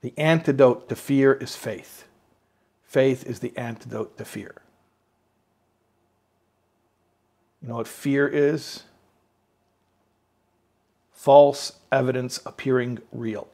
The 0.00 0.12
antidote 0.16 0.88
to 0.88 0.96
fear 0.96 1.32
is 1.32 1.54
faith. 1.56 2.04
Faith 2.84 3.26
is 3.26 3.40
the 3.40 3.56
antidote 3.56 4.16
to 4.18 4.24
fear. 4.24 4.54
You 7.62 7.68
know 7.68 7.76
what 7.76 7.88
fear 7.88 8.26
is? 8.26 8.84
False 11.12 11.72
evidence 11.92 12.40
appearing 12.46 12.98
real. 13.12 13.48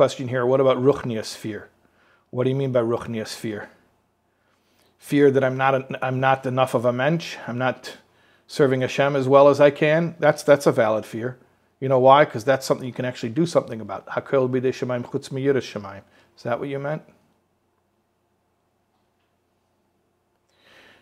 Question 0.00 0.28
here 0.28 0.46
what 0.46 0.62
about 0.62 0.78
ruchnius 0.78 1.36
fear? 1.36 1.68
What 2.30 2.44
do 2.44 2.48
you 2.48 2.56
mean 2.56 2.72
by 2.72 2.80
ruchnius 2.80 3.34
fear? 3.34 3.68
Fear 4.96 5.30
that 5.32 5.44
I'm 5.44 5.58
not, 5.58 6.02
I'm 6.02 6.18
not 6.18 6.46
enough 6.46 6.72
of 6.72 6.86
a 6.86 6.90
mensch, 6.90 7.36
I'm 7.46 7.58
not 7.58 7.98
serving 8.46 8.80
Hashem 8.80 9.14
as 9.14 9.28
well 9.28 9.48
as 9.48 9.60
I 9.60 9.70
can. 9.70 10.14
That's, 10.18 10.42
that's 10.42 10.66
a 10.66 10.72
valid 10.72 11.04
fear. 11.04 11.36
You 11.80 11.90
know 11.90 11.98
why? 11.98 12.24
Because 12.24 12.44
that's 12.44 12.64
something 12.64 12.86
you 12.86 12.94
can 12.94 13.04
actually 13.04 13.28
do 13.28 13.44
something 13.44 13.78
about. 13.78 14.06
Hakel 14.06 14.48
b'dei 14.48 14.72
chutz 14.72 15.28
shemaim. 15.28 16.02
Is 16.34 16.44
that 16.44 16.58
what 16.58 16.70
you 16.70 16.78
meant? 16.78 17.02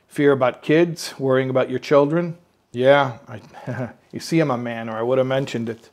Fear 0.08 0.32
about 0.32 0.61
kids, 0.61 1.14
worrying 1.20 1.50
about 1.50 1.70
your 1.70 1.78
children. 1.78 2.37
Yeah, 2.72 3.18
I, 3.28 3.90
you 4.12 4.18
see 4.18 4.40
I'm 4.40 4.50
a 4.50 4.58
man, 4.58 4.88
or 4.88 4.96
I 4.96 5.02
would 5.02 5.18
have 5.18 5.26
mentioned 5.28 5.68
it. 5.68 5.88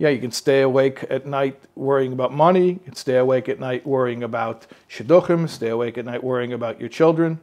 Yeah, 0.00 0.08
you 0.08 0.18
can 0.18 0.32
stay 0.32 0.62
awake 0.62 1.04
at 1.10 1.26
night 1.26 1.60
worrying 1.76 2.14
about 2.14 2.32
money. 2.32 2.68
You 2.68 2.80
can 2.82 2.94
stay 2.94 3.18
awake 3.18 3.50
at 3.50 3.60
night 3.60 3.86
worrying 3.86 4.22
about 4.22 4.66
shidduchim. 4.88 5.46
Stay 5.46 5.68
awake 5.68 5.98
at 5.98 6.06
night 6.06 6.24
worrying 6.24 6.54
about 6.54 6.80
your 6.80 6.88
children. 6.88 7.38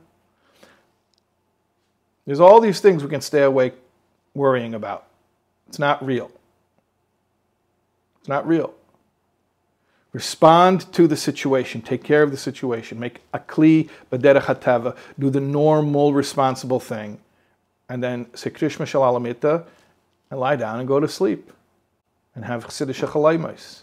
There's 2.26 2.40
all 2.40 2.60
these 2.60 2.80
things 2.80 3.04
we 3.04 3.12
can 3.12 3.22
stay 3.22 3.44
awake 3.44 3.76
worrying 4.34 4.74
about. 4.74 5.06
It's 5.68 5.78
not 5.78 6.04
real. 6.04 6.32
It's 8.22 8.28
not 8.28 8.48
real. 8.48 8.74
Respond 10.12 10.92
to 10.94 11.08
the 11.08 11.16
situation. 11.16 11.84
Take 11.84 12.04
care 12.04 12.24
of 12.24 12.32
the 12.32 12.38
situation. 12.38 13.00
Make 13.00 13.22
a 13.36 13.40
kli 13.40 13.88
b'derech. 14.12 14.98
Do 15.20 15.30
the 15.30 15.42
normal, 15.42 16.12
responsible 16.12 16.80
thing. 16.80 17.20
And 17.88 18.04
then 18.04 18.26
say 18.34 18.50
krishma 18.50 19.66
and 20.32 20.40
lie 20.40 20.56
down 20.56 20.80
and 20.80 20.88
go 20.88 21.00
to 21.00 21.08
sleep. 21.08 21.52
And 22.38 22.46
have 22.46 22.68
chassidisha 22.68 23.08
chalaymais. 23.08 23.82